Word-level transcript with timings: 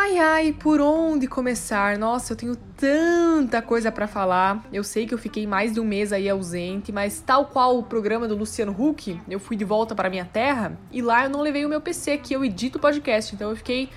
Ai 0.00 0.16
ai, 0.16 0.52
por 0.52 0.80
onde 0.80 1.26
começar? 1.26 1.98
Nossa, 1.98 2.32
eu 2.32 2.36
tenho 2.36 2.54
tanta 2.54 3.60
coisa 3.60 3.90
para 3.90 4.06
falar. 4.06 4.64
Eu 4.72 4.84
sei 4.84 5.08
que 5.08 5.12
eu 5.12 5.18
fiquei 5.18 5.44
mais 5.44 5.72
de 5.72 5.80
um 5.80 5.84
mês 5.84 6.12
aí 6.12 6.28
ausente, 6.28 6.92
mas 6.92 7.20
tal 7.20 7.46
qual 7.46 7.76
o 7.76 7.82
programa 7.82 8.28
do 8.28 8.36
Luciano 8.36 8.70
Huck, 8.70 9.20
eu 9.28 9.40
fui 9.40 9.56
de 9.56 9.64
volta 9.64 9.96
para 9.96 10.08
minha 10.08 10.24
terra 10.24 10.78
e 10.92 11.02
lá 11.02 11.24
eu 11.24 11.30
não 11.30 11.40
levei 11.40 11.66
o 11.66 11.68
meu 11.68 11.80
PC, 11.80 12.16
que 12.18 12.32
eu 12.32 12.44
edito 12.44 12.78
podcast. 12.78 13.34
Então 13.34 13.50
eu 13.50 13.56
fiquei 13.56 13.90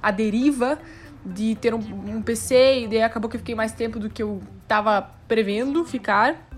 à 0.00 0.12
deriva 0.12 0.78
de 1.26 1.56
ter 1.56 1.74
um, 1.74 1.80
um 1.80 2.22
PC 2.22 2.82
e 2.82 2.86
daí 2.86 3.02
acabou 3.02 3.28
que 3.28 3.34
eu 3.34 3.40
fiquei 3.40 3.56
mais 3.56 3.72
tempo 3.72 3.98
do 3.98 4.08
que 4.08 4.22
eu 4.22 4.40
tava 4.68 5.10
prevendo 5.26 5.84
ficar. 5.84 6.48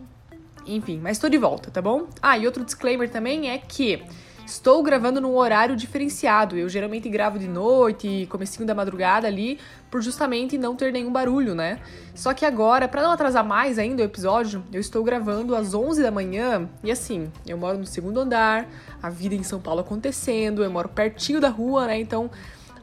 Enfim, 0.67 1.01
mas 1.03 1.19
tô 1.19 1.27
de 1.31 1.39
volta, 1.39 1.71
tá 1.71 1.81
bom? 1.81 2.07
Ah, 2.21 2.37
e 2.37 2.45
outro 2.45 2.63
disclaimer 2.63 3.09
também 3.09 3.49
é 3.49 3.57
que 3.57 4.05
Estou 4.51 4.83
gravando 4.83 5.21
num 5.21 5.37
horário 5.37 5.77
diferenciado. 5.77 6.59
Eu 6.59 6.69
geralmente 6.69 7.09
gravo 7.09 7.39
de 7.39 7.47
noite, 7.47 8.27
comecinho 8.29 8.67
da 8.67 8.75
madrugada 8.75 9.29
ali, 9.29 9.61
por 9.89 10.03
justamente 10.03 10.59
não 10.59 10.75
ter 10.75 10.93
nenhum 10.93 11.13
barulho, 11.13 11.55
né? 11.55 11.79
Só 12.17 12.35
que 12.35 12.45
agora, 12.45 12.89
para 12.89 13.01
não 13.01 13.13
atrasar 13.13 13.45
mais 13.45 13.79
ainda 13.79 14.03
o 14.03 14.05
episódio, 14.05 14.65
eu 14.73 14.81
estou 14.81 15.05
gravando 15.05 15.55
às 15.55 15.73
11 15.73 16.03
da 16.03 16.11
manhã 16.11 16.69
e 16.83 16.91
assim, 16.91 17.31
eu 17.47 17.57
moro 17.57 17.79
no 17.79 17.87
segundo 17.87 18.19
andar, 18.19 18.69
a 19.01 19.09
vida 19.09 19.37
em 19.37 19.45
São 19.45 19.61
Paulo 19.61 19.83
acontecendo, 19.83 20.65
eu 20.65 20.71
moro 20.71 20.89
pertinho 20.89 21.41
da 21.41 21.49
rua, 21.49 21.87
né? 21.87 22.01
Então, 22.01 22.29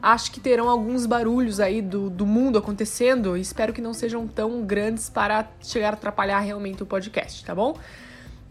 acho 0.00 0.32
que 0.32 0.40
terão 0.40 0.70
alguns 0.70 1.04
barulhos 1.04 1.60
aí 1.60 1.82
do, 1.82 2.08
do 2.08 2.24
mundo 2.24 2.56
acontecendo 2.56 3.36
e 3.36 3.42
espero 3.42 3.74
que 3.74 3.82
não 3.82 3.92
sejam 3.92 4.26
tão 4.26 4.62
grandes 4.62 5.10
para 5.10 5.46
chegar 5.62 5.90
a 5.90 5.92
atrapalhar 5.92 6.38
realmente 6.38 6.82
o 6.82 6.86
podcast, 6.86 7.44
tá 7.44 7.54
bom? 7.54 7.76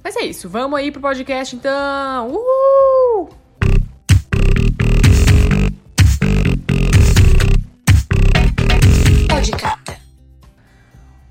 Mas 0.04 0.16
é 0.16 0.24
isso, 0.24 0.48
vamos 0.48 0.78
aí 0.78 0.92
pro 0.92 1.02
podcast 1.02 1.56
então! 1.56 2.30
Uhul! 2.30 2.97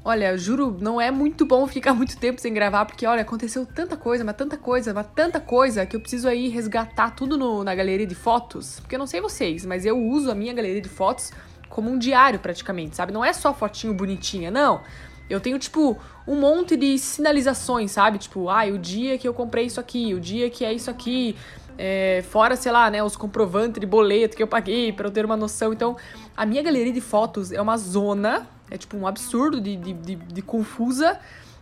Olha, 0.08 0.38
juro, 0.38 0.76
não 0.80 1.00
é 1.00 1.10
muito 1.10 1.44
bom 1.44 1.66
ficar 1.66 1.92
muito 1.92 2.16
tempo 2.16 2.40
sem 2.40 2.54
gravar, 2.54 2.84
porque 2.84 3.04
olha, 3.04 3.22
aconteceu 3.22 3.66
tanta 3.66 3.96
coisa, 3.96 4.22
mas 4.22 4.36
tanta 4.36 4.56
coisa, 4.56 4.94
mas 4.94 5.04
tanta 5.12 5.40
coisa, 5.40 5.84
que 5.84 5.96
eu 5.96 6.00
preciso 6.00 6.28
aí 6.28 6.46
resgatar 6.46 7.10
tudo 7.10 7.36
no, 7.36 7.64
na 7.64 7.74
galeria 7.74 8.06
de 8.06 8.14
fotos. 8.14 8.78
Porque 8.78 8.94
eu 8.94 9.00
não 9.00 9.06
sei 9.08 9.20
vocês, 9.20 9.66
mas 9.66 9.84
eu 9.84 9.98
uso 9.98 10.30
a 10.30 10.34
minha 10.36 10.54
galeria 10.54 10.80
de 10.80 10.88
fotos 10.88 11.32
como 11.68 11.90
um 11.90 11.98
diário 11.98 12.38
praticamente, 12.38 12.94
sabe? 12.94 13.12
Não 13.12 13.24
é 13.24 13.32
só 13.32 13.52
fotinho 13.52 13.92
bonitinha, 13.94 14.48
não. 14.48 14.80
Eu 15.28 15.40
tenho, 15.40 15.58
tipo, 15.58 15.98
um 16.24 16.36
monte 16.36 16.76
de 16.76 16.96
sinalizações, 16.98 17.90
sabe? 17.90 18.18
Tipo, 18.18 18.48
ah, 18.48 18.64
o 18.66 18.78
dia 18.78 19.18
que 19.18 19.26
eu 19.26 19.34
comprei 19.34 19.66
isso 19.66 19.80
aqui, 19.80 20.14
o 20.14 20.20
dia 20.20 20.48
que 20.48 20.64
é 20.64 20.72
isso 20.72 20.88
aqui. 20.88 21.34
É, 21.76 22.22
fora, 22.30 22.54
sei 22.54 22.70
lá, 22.70 22.88
né, 22.92 23.02
os 23.02 23.16
comprovantes 23.16 23.80
de 23.80 23.86
boleto 23.86 24.36
que 24.36 24.42
eu 24.42 24.46
paguei 24.46 24.92
para 24.92 25.08
eu 25.08 25.10
ter 25.10 25.24
uma 25.24 25.36
noção. 25.36 25.72
Então, 25.72 25.96
a 26.36 26.46
minha 26.46 26.62
galeria 26.62 26.92
de 26.92 27.00
fotos 27.00 27.50
é 27.50 27.60
uma 27.60 27.76
zona, 27.76 28.46
é 28.70 28.76
tipo 28.76 28.96
um 28.96 29.06
absurdo 29.06 29.60
de, 29.60 29.76
de, 29.76 29.92
de, 29.92 30.14
de 30.16 30.42
confusa, 30.42 31.18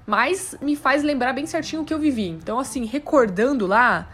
mas 0.07 0.57
me 0.61 0.77
faz 0.77 1.03
lembrar 1.03 1.33
bem 1.33 1.47
certinho 1.47 1.83
o 1.83 1.85
que 1.85 1.93
eu 1.93 1.99
vivi. 1.99 2.29
Então, 2.29 2.59
assim, 2.59 2.85
recordando 2.85 3.67
lá, 3.67 4.09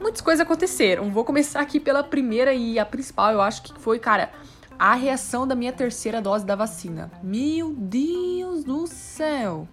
muitas 0.00 0.20
coisas 0.20 0.44
aconteceram. 0.44 1.10
Vou 1.10 1.24
começar 1.24 1.60
aqui 1.60 1.78
pela 1.78 2.02
primeira 2.02 2.54
e 2.54 2.78
a 2.78 2.84
principal, 2.84 3.32
eu 3.32 3.40
acho 3.40 3.62
que 3.62 3.80
foi, 3.80 3.98
cara, 3.98 4.30
a 4.78 4.94
reação 4.94 5.46
da 5.46 5.54
minha 5.54 5.72
terceira 5.72 6.20
dose 6.20 6.44
da 6.44 6.54
vacina. 6.54 7.10
Meu 7.22 7.72
Deus 7.72 8.64
do 8.64 8.86
céu! 8.86 9.68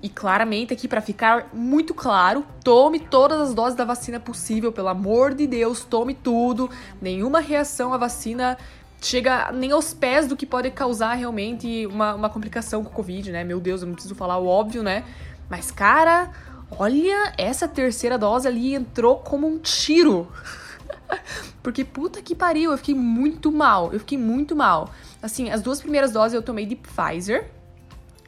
E 0.00 0.08
claramente 0.08 0.72
aqui 0.72 0.86
para 0.86 1.00
ficar 1.00 1.48
muito 1.52 1.92
claro, 1.92 2.46
tome 2.62 3.00
todas 3.00 3.40
as 3.40 3.54
doses 3.54 3.74
da 3.74 3.84
vacina 3.84 4.20
possível, 4.20 4.70
pelo 4.70 4.86
amor 4.86 5.34
de 5.34 5.44
Deus, 5.44 5.84
tome 5.84 6.14
tudo. 6.14 6.70
Nenhuma 7.02 7.40
reação 7.40 7.92
à 7.92 7.96
vacina 7.96 8.56
chega 9.00 9.52
nem 9.52 9.72
aos 9.72 9.94
pés 9.94 10.26
do 10.26 10.36
que 10.36 10.46
pode 10.46 10.70
causar 10.70 11.14
realmente 11.14 11.86
uma, 11.86 12.14
uma 12.14 12.30
complicação 12.30 12.82
com 12.82 12.90
o 12.90 12.92
Covid, 12.92 13.30
né? 13.30 13.44
Meu 13.44 13.60
Deus, 13.60 13.82
eu 13.82 13.86
não 13.86 13.94
preciso 13.94 14.14
falar 14.14 14.38
o 14.38 14.46
óbvio, 14.46 14.82
né? 14.82 15.04
Mas, 15.48 15.70
cara, 15.70 16.30
olha, 16.70 17.32
essa 17.38 17.66
terceira 17.66 18.18
dose 18.18 18.46
ali 18.46 18.74
entrou 18.74 19.18
como 19.18 19.46
um 19.46 19.58
tiro. 19.58 20.28
Porque 21.62 21.84
puta 21.84 22.20
que 22.20 22.34
pariu, 22.34 22.72
eu 22.72 22.78
fiquei 22.78 22.94
muito 22.94 23.50
mal. 23.52 23.92
Eu 23.92 24.00
fiquei 24.00 24.18
muito 24.18 24.54
mal. 24.54 24.90
Assim, 25.22 25.50
as 25.50 25.62
duas 25.62 25.80
primeiras 25.80 26.12
doses 26.12 26.34
eu 26.34 26.42
tomei 26.42 26.66
de 26.66 26.76
Pfizer. 26.76 27.50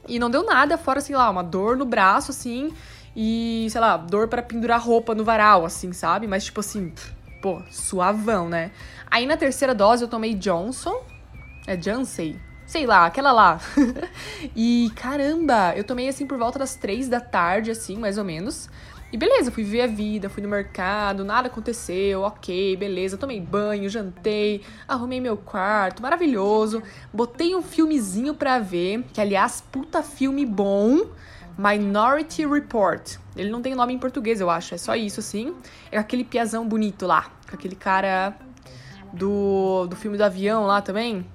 E 0.07 0.17
não 0.17 0.29
deu 0.29 0.43
nada, 0.43 0.77
fora, 0.77 0.99
sei 0.99 1.15
lá, 1.15 1.29
uma 1.29 1.43
dor 1.43 1.77
no 1.77 1.85
braço, 1.85 2.31
assim. 2.31 2.73
E, 3.15 3.67
sei 3.69 3.79
lá, 3.79 3.97
dor 3.97 4.27
para 4.27 4.41
pendurar 4.41 4.81
roupa 4.81 5.13
no 5.13 5.23
varal, 5.23 5.65
assim, 5.65 5.93
sabe? 5.93 6.27
Mas, 6.27 6.45
tipo 6.45 6.59
assim, 6.59 6.91
pô, 7.41 7.61
suavão, 7.69 8.47
né? 8.47 8.71
Aí 9.09 9.25
na 9.25 9.35
terceira 9.35 9.73
dose 9.73 10.03
eu 10.03 10.07
tomei 10.07 10.33
Johnson. 10.33 11.03
É 11.67 11.79
Janssen? 11.79 12.39
Sei 12.65 12.85
lá, 12.85 13.05
aquela 13.05 13.31
lá. 13.31 13.59
e 14.55 14.91
caramba, 14.95 15.73
eu 15.75 15.83
tomei 15.83 16.07
assim 16.07 16.25
por 16.25 16.37
volta 16.37 16.57
das 16.57 16.75
três 16.75 17.09
da 17.09 17.19
tarde, 17.19 17.71
assim, 17.71 17.97
mais 17.97 18.17
ou 18.17 18.23
menos. 18.23 18.69
E 19.11 19.17
beleza, 19.17 19.51
fui 19.51 19.65
viver 19.65 19.81
a 19.81 19.87
vida, 19.87 20.29
fui 20.29 20.41
no 20.41 20.47
mercado, 20.47 21.25
nada 21.25 21.47
aconteceu, 21.47 22.21
ok, 22.21 22.77
beleza, 22.77 23.17
tomei 23.17 23.41
banho, 23.41 23.89
jantei, 23.89 24.61
arrumei 24.87 25.19
meu 25.19 25.35
quarto, 25.35 26.01
maravilhoso. 26.01 26.81
Botei 27.11 27.53
um 27.53 27.61
filmezinho 27.61 28.33
pra 28.33 28.57
ver, 28.57 29.03
que 29.11 29.19
aliás, 29.19 29.61
puta 29.69 30.01
filme 30.01 30.45
bom. 30.45 31.07
Minority 31.57 32.45
Report. 32.45 33.17
Ele 33.35 33.49
não 33.49 33.61
tem 33.61 33.75
nome 33.75 33.93
em 33.93 33.99
português, 33.99 34.41
eu 34.41 34.49
acho, 34.49 34.73
é 34.73 34.77
só 34.77 34.95
isso, 34.95 35.19
assim. 35.19 35.55
É 35.91 35.97
aquele 35.97 36.23
piazão 36.23 36.67
bonito 36.67 37.05
lá, 37.05 37.29
com 37.49 37.55
aquele 37.55 37.75
cara 37.75 38.35
do, 39.13 39.87
do 39.87 39.95
filme 39.95 40.17
do 40.17 40.23
avião 40.23 40.65
lá 40.65 40.81
também. 40.81 41.25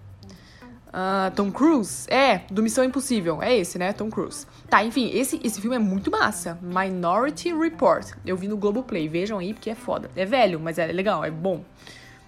Uh, 0.97 1.31
Tom 1.35 1.53
Cruise? 1.53 2.07
É, 2.09 2.39
do 2.51 2.63
Missão 2.63 2.83
Impossível. 2.83 3.43
É 3.43 3.55
esse, 3.55 3.79
né? 3.79 3.93
Tom 3.93 4.09
Cruise. 4.09 4.47
Tá, 4.69 4.83
enfim, 4.83 5.11
esse, 5.13 5.39
esse 5.45 5.61
filme 5.61 5.77
é 5.77 5.79
muito 5.79 6.11
massa. 6.11 6.59
Minority 6.63 7.53
Report. 7.55 8.13
Eu 8.25 8.35
vi 8.35 8.49
no 8.49 8.57
Globoplay. 8.57 9.07
Vejam 9.07 9.39
aí, 9.39 9.53
porque 9.53 9.69
é 9.69 9.75
foda. 9.75 10.11
É 10.17 10.25
velho, 10.25 10.59
mas 10.59 10.79
é 10.79 10.87
legal, 10.87 11.23
é 11.23 11.31
bom. 11.31 11.63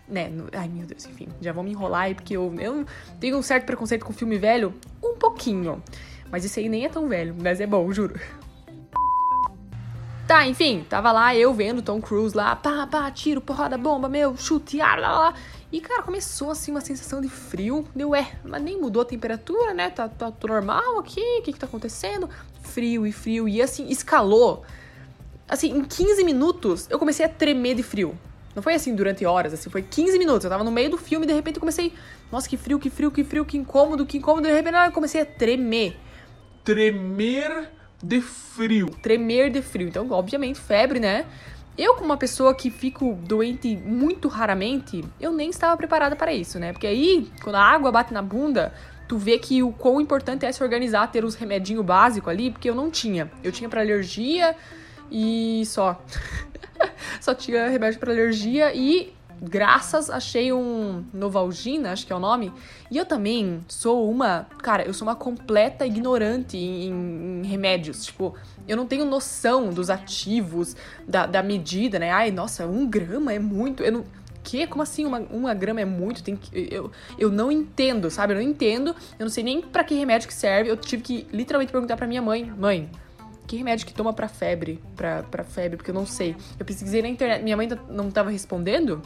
Né? 0.06 0.28
No, 0.28 0.48
ai, 0.52 0.68
meu 0.68 0.86
Deus, 0.86 1.06
enfim. 1.06 1.28
Já 1.40 1.52
vou 1.52 1.64
me 1.64 1.70
enrolar 1.70 2.02
aí, 2.02 2.14
porque 2.14 2.36
eu, 2.36 2.54
eu 2.58 2.84
tenho 3.18 3.38
um 3.38 3.42
certo 3.42 3.64
preconceito 3.64 4.04
com 4.04 4.12
filme 4.12 4.36
velho. 4.36 4.74
Um 5.02 5.14
pouquinho. 5.16 5.82
Mas 6.30 6.44
esse 6.44 6.60
aí 6.60 6.68
nem 6.68 6.84
é 6.84 6.88
tão 6.88 7.08
velho, 7.08 7.34
mas 7.40 7.60
é 7.60 7.66
bom, 7.66 7.90
juro. 7.92 8.18
Tá, 10.28 10.46
enfim, 10.46 10.84
tava 10.86 11.10
lá 11.10 11.34
eu 11.34 11.54
vendo 11.54 11.80
Tom 11.80 12.02
Cruise 12.02 12.36
lá, 12.36 12.54
pá, 12.54 12.86
pá, 12.86 13.10
tiro, 13.10 13.40
porrada, 13.40 13.78
bomba, 13.78 14.10
meu, 14.10 14.36
chute, 14.36 14.78
ar, 14.78 14.98
lá, 14.98 15.18
lá. 15.18 15.34
E, 15.72 15.80
cara, 15.80 16.02
começou 16.02 16.50
assim 16.50 16.70
uma 16.70 16.82
sensação 16.82 17.20
de 17.20 17.28
frio. 17.28 17.86
Deu, 17.94 18.10
ué, 18.10 18.32
mas 18.44 18.62
nem 18.62 18.78
mudou 18.78 19.00
a 19.00 19.04
temperatura, 19.06 19.72
né? 19.72 19.88
Tá, 19.88 20.06
tá 20.06 20.30
normal 20.46 20.98
aqui, 20.98 21.20
o 21.38 21.42
que 21.42 21.52
que 21.52 21.58
tá 21.58 21.66
acontecendo? 21.66 22.28
Frio 22.60 23.06
e 23.06 23.12
frio. 23.12 23.48
E 23.48 23.62
assim, 23.62 23.88
escalou. 23.88 24.64
Assim, 25.48 25.70
em 25.70 25.82
15 25.82 26.22
minutos 26.24 26.86
eu 26.90 26.98
comecei 26.98 27.24
a 27.24 27.28
tremer 27.28 27.74
de 27.74 27.82
frio. 27.82 28.14
Não 28.54 28.62
foi 28.62 28.74
assim 28.74 28.94
durante 28.94 29.24
horas, 29.24 29.54
assim, 29.54 29.70
foi 29.70 29.82
15 29.82 30.18
minutos. 30.18 30.44
Eu 30.44 30.50
tava 30.50 30.64
no 30.64 30.70
meio 30.70 30.90
do 30.90 30.98
filme 30.98 31.24
e 31.24 31.28
de 31.28 31.32
repente 31.32 31.56
eu 31.56 31.60
comecei. 31.60 31.92
Nossa, 32.30 32.48
que 32.48 32.56
frio, 32.56 32.78
que 32.78 32.90
frio, 32.90 33.10
que 33.10 33.24
frio, 33.24 33.44
que 33.44 33.56
incômodo, 33.56 34.04
que 34.04 34.18
incômodo. 34.18 34.46
De 34.46 34.52
repente 34.52 34.76
eu 34.76 34.92
comecei 34.92 35.22
a 35.22 35.26
tremer. 35.26 35.96
Tremer 36.68 37.70
de 38.02 38.20
frio. 38.20 38.90
Tremer 39.02 39.48
de 39.48 39.62
frio. 39.62 39.88
Então, 39.88 40.06
obviamente, 40.10 40.60
febre, 40.60 41.00
né? 41.00 41.24
Eu, 41.78 41.94
como 41.94 42.04
uma 42.04 42.16
pessoa 42.18 42.54
que 42.54 42.70
fico 42.70 43.14
doente 43.22 43.74
muito 43.74 44.28
raramente, 44.28 45.02
eu 45.18 45.32
nem 45.32 45.48
estava 45.48 45.74
preparada 45.78 46.14
para 46.14 46.30
isso, 46.30 46.58
né? 46.58 46.74
Porque 46.74 46.86
aí, 46.86 47.26
quando 47.42 47.54
a 47.56 47.62
água 47.62 47.90
bate 47.90 48.12
na 48.12 48.20
bunda, 48.20 48.74
tu 49.08 49.16
vê 49.16 49.38
que 49.38 49.62
o 49.62 49.72
quão 49.72 49.98
importante 49.98 50.44
é 50.44 50.52
se 50.52 50.62
organizar, 50.62 51.10
ter 51.10 51.24
os 51.24 51.34
remedinhos 51.34 51.82
básicos 51.86 52.28
ali, 52.28 52.50
porque 52.50 52.68
eu 52.68 52.74
não 52.74 52.90
tinha. 52.90 53.32
Eu 53.42 53.50
tinha 53.50 53.70
para 53.70 53.80
alergia 53.80 54.54
e 55.10 55.62
só. 55.64 56.04
só 57.18 57.34
tinha 57.34 57.66
remédio 57.70 57.98
para 57.98 58.12
alergia 58.12 58.74
e 58.74 59.14
graças 59.40 60.10
achei 60.10 60.52
um 60.52 61.04
Novalgina, 61.12 61.92
acho 61.92 62.06
que 62.06 62.12
é 62.12 62.16
o 62.16 62.20
nome. 62.20 62.52
E 62.90 62.96
eu 62.96 63.04
também 63.04 63.64
sou 63.68 64.10
uma, 64.10 64.46
cara, 64.62 64.84
eu 64.84 64.94
sou 64.94 65.06
uma 65.06 65.16
completa 65.16 65.86
ignorante 65.86 66.56
em, 66.56 66.88
em, 66.88 67.42
em 67.42 67.46
remédios. 67.46 68.04
Tipo, 68.04 68.34
eu 68.66 68.76
não 68.76 68.86
tenho 68.86 69.04
noção 69.04 69.70
dos 69.70 69.90
ativos, 69.90 70.76
da, 71.06 71.26
da 71.26 71.42
medida, 71.42 71.98
né? 71.98 72.10
Ai, 72.10 72.30
nossa, 72.30 72.66
um 72.66 72.86
grama 72.86 73.32
é 73.32 73.38
muito. 73.38 73.82
Eu 73.82 73.92
não, 73.92 74.04
que? 74.42 74.66
Como 74.66 74.82
assim 74.82 75.04
uma, 75.04 75.18
uma 75.30 75.54
grama 75.54 75.80
é 75.80 75.84
muito? 75.84 76.22
Tem 76.22 76.36
que, 76.36 76.68
eu, 76.70 76.90
eu 77.18 77.30
não 77.30 77.52
entendo, 77.52 78.10
sabe? 78.10 78.32
Eu 78.32 78.36
não 78.36 78.42
entendo. 78.42 78.94
Eu 79.18 79.24
não 79.24 79.30
sei 79.30 79.44
nem 79.44 79.60
para 79.60 79.84
que 79.84 79.94
remédio 79.94 80.28
que 80.28 80.34
serve. 80.34 80.70
Eu 80.70 80.76
tive 80.76 81.02
que 81.02 81.26
literalmente 81.32 81.70
perguntar 81.70 81.96
para 81.96 82.06
minha 82.06 82.22
mãe: 82.22 82.50
Mãe, 82.56 82.90
que 83.46 83.56
remédio 83.56 83.86
que 83.86 83.92
toma 83.92 84.12
pra 84.12 84.28
febre? 84.28 84.82
Pra 84.96 85.44
febre, 85.44 85.76
porque 85.76 85.90
eu 85.90 85.94
não 85.94 86.06
sei. 86.06 86.36
Eu 86.58 86.64
pesquisei 86.64 87.02
na 87.02 87.08
internet. 87.08 87.42
Minha 87.42 87.56
mãe 87.56 87.68
não 87.88 88.10
tava 88.10 88.30
respondendo. 88.30 89.02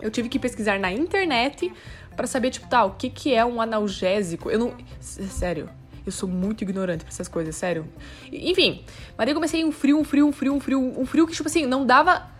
Eu 0.00 0.10
tive 0.10 0.28
que 0.28 0.38
pesquisar 0.38 0.78
na 0.78 0.92
internet 0.92 1.72
para 2.16 2.26
saber, 2.26 2.50
tipo, 2.50 2.66
tá, 2.68 2.84
o 2.84 2.92
que, 2.92 3.10
que 3.10 3.34
é 3.34 3.44
um 3.44 3.60
analgésico. 3.60 4.50
Eu 4.50 4.58
não. 4.58 4.74
Sério. 5.00 5.68
Eu 6.04 6.12
sou 6.12 6.28
muito 6.28 6.62
ignorante 6.62 7.04
pra 7.04 7.12
essas 7.12 7.26
coisas, 7.26 7.56
sério. 7.56 7.84
Enfim, 8.32 8.84
mas 9.18 9.26
daí 9.26 9.30
eu 9.30 9.34
comecei 9.34 9.64
um 9.64 9.72
frio, 9.72 9.98
um 9.98 10.04
frio, 10.04 10.28
um 10.28 10.32
frio, 10.32 10.54
um 10.54 10.60
frio, 10.60 11.00
um 11.00 11.04
frio 11.04 11.26
que, 11.26 11.32
tipo 11.32 11.48
assim, 11.48 11.66
não 11.66 11.84
dava 11.84 12.30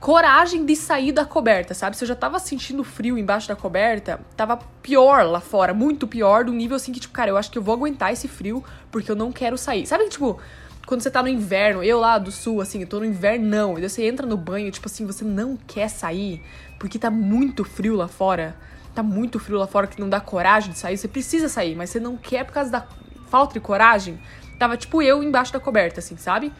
coragem 0.00 0.64
de 0.64 0.74
sair 0.74 1.12
da 1.12 1.24
coberta, 1.24 1.74
sabe? 1.74 1.96
Se 1.96 2.04
eu 2.04 2.08
já 2.08 2.14
tava 2.14 2.38
sentindo 2.38 2.82
frio 2.82 3.16
embaixo 3.16 3.48
da 3.48 3.56
coberta, 3.56 4.20
tava 4.36 4.58
pior 4.82 5.24
lá 5.24 5.40
fora, 5.40 5.72
muito 5.72 6.06
pior, 6.06 6.44
do 6.44 6.52
nível 6.52 6.76
assim 6.76 6.92
que, 6.92 7.00
tipo, 7.00 7.12
cara, 7.12 7.30
eu 7.30 7.36
acho 7.36 7.50
que 7.50 7.58
eu 7.58 7.62
vou 7.62 7.74
aguentar 7.74 8.12
esse 8.12 8.28
frio 8.28 8.64
porque 8.90 9.10
eu 9.10 9.16
não 9.16 9.30
quero 9.30 9.56
sair. 9.58 9.86
Sabe, 9.86 10.08
tipo, 10.08 10.38
quando 10.86 11.00
você 11.00 11.10
tá 11.10 11.22
no 11.22 11.28
inverno, 11.28 11.82
eu 11.82 11.98
lá 11.98 12.18
do 12.18 12.30
sul, 12.30 12.60
assim, 12.60 12.80
eu 12.80 12.86
tô 12.86 12.98
no 12.98 13.04
inverno, 13.04 13.46
não, 13.46 13.78
e 13.78 13.88
você 13.88 14.04
entra 14.04 14.26
no 14.26 14.36
banho, 14.36 14.70
tipo 14.70 14.86
assim, 14.86 15.06
você 15.06 15.24
não 15.24 15.56
quer 15.56 15.88
sair 15.88 16.42
porque 16.78 16.98
tá 16.98 17.10
muito 17.10 17.64
frio 17.64 17.96
lá 17.96 18.08
fora. 18.08 18.54
Tá 18.94 19.02
muito 19.02 19.40
frio 19.40 19.58
lá 19.58 19.66
fora 19.66 19.86
que 19.86 20.00
não 20.00 20.08
dá 20.08 20.20
coragem 20.20 20.72
de 20.72 20.78
sair. 20.78 20.96
Você 20.96 21.08
precisa 21.08 21.48
sair, 21.48 21.74
mas 21.74 21.90
você 21.90 21.98
não 21.98 22.16
quer 22.16 22.44
por 22.44 22.52
causa 22.52 22.70
da 22.70 22.86
falta 23.28 23.54
de 23.54 23.60
coragem. 23.60 24.18
Tava 24.58 24.76
tipo 24.76 25.02
eu 25.02 25.22
embaixo 25.22 25.52
da 25.52 25.58
coberta, 25.58 26.00
assim, 26.00 26.16
sabe? 26.16 26.52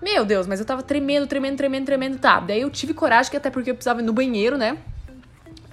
Meu 0.00 0.24
Deus, 0.24 0.46
mas 0.46 0.60
eu 0.60 0.66
tava 0.66 0.82
tremendo, 0.82 1.26
tremendo, 1.26 1.56
tremendo, 1.56 1.84
tremendo. 1.84 2.18
Tá, 2.18 2.40
daí 2.40 2.60
eu 2.60 2.70
tive 2.70 2.94
coragem, 2.94 3.30
que 3.30 3.36
até 3.36 3.50
porque 3.50 3.70
eu 3.70 3.74
precisava 3.74 4.00
ir 4.00 4.04
no 4.04 4.12
banheiro, 4.12 4.56
né? 4.56 4.78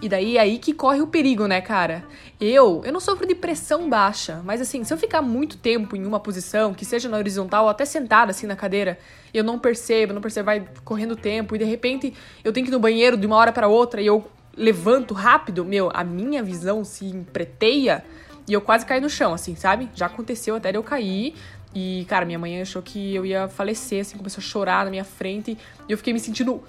E 0.04 0.10
daí 0.10 0.36
é 0.36 0.42
aí 0.42 0.60
que 0.60 0.74
corre 0.74 1.00
o 1.00 1.08
perigo, 1.08 1.48
né, 1.48 1.62
cara? 1.62 2.04
Eu, 2.38 2.82
eu 2.84 2.92
não 2.92 3.00
sofro 3.00 3.26
de 3.26 3.34
pressão 3.34 3.90
baixa, 3.90 4.42
mas 4.44 4.60
assim, 4.60 4.84
se 4.84 4.94
eu 4.94 4.98
ficar 4.98 5.22
muito 5.22 5.56
tempo 5.56 5.96
em 5.96 6.06
uma 6.06 6.20
posição, 6.20 6.74
que 6.74 6.84
seja 6.84 7.08
na 7.08 7.16
horizontal 7.16 7.64
ou 7.64 7.70
até 7.70 7.86
sentada 7.86 8.32
assim 8.32 8.46
na 8.46 8.54
cadeira, 8.54 9.00
eu 9.34 9.46
não 9.46 9.58
percebo, 9.58 10.12
não 10.12 10.22
percebo, 10.22 10.48
vai 10.48 10.68
correndo 10.84 11.16
tempo 11.16 11.56
e 11.56 11.58
de 11.58 11.64
repente 11.64 12.14
eu 12.44 12.52
tenho 12.52 12.66
que 12.66 12.70
ir 12.70 12.76
no 12.76 12.82
banheiro 12.82 13.16
de 13.16 13.26
uma 13.26 13.38
hora 13.38 13.54
para 13.54 13.70
outra 13.70 14.02
e 14.02 14.06
eu 14.06 14.30
levanto 14.58 15.14
rápido, 15.14 15.64
meu, 15.64 15.90
a 15.94 16.04
minha 16.04 16.44
visão 16.44 16.84
se 16.84 17.06
empreteia 17.06 18.04
e 18.46 18.52
eu 18.52 18.60
quase 18.60 18.86
caio 18.86 19.02
no 19.02 19.10
chão, 19.10 19.34
assim, 19.34 19.56
sabe? 19.56 19.90
Já 19.96 20.08
aconteceu 20.08 20.58
até 20.58 20.76
eu 20.76 20.84
cair, 20.84 21.34
e, 21.74 22.06
cara, 22.10 22.26
minha 22.26 22.38
mãe 22.38 22.62
achou 22.62 22.82
que 22.82 23.16
eu 23.16 23.26
ia 23.26 23.48
falecer, 23.48 24.02
assim, 24.02 24.18
começou 24.18 24.42
a 24.42 24.44
chorar 24.44 24.84
na 24.84 24.92
minha 24.92 25.06
frente. 25.06 25.58
E 25.88 25.92
eu 25.92 25.98
fiquei 25.98 26.14
me 26.14 26.20
sentindo 26.20 26.62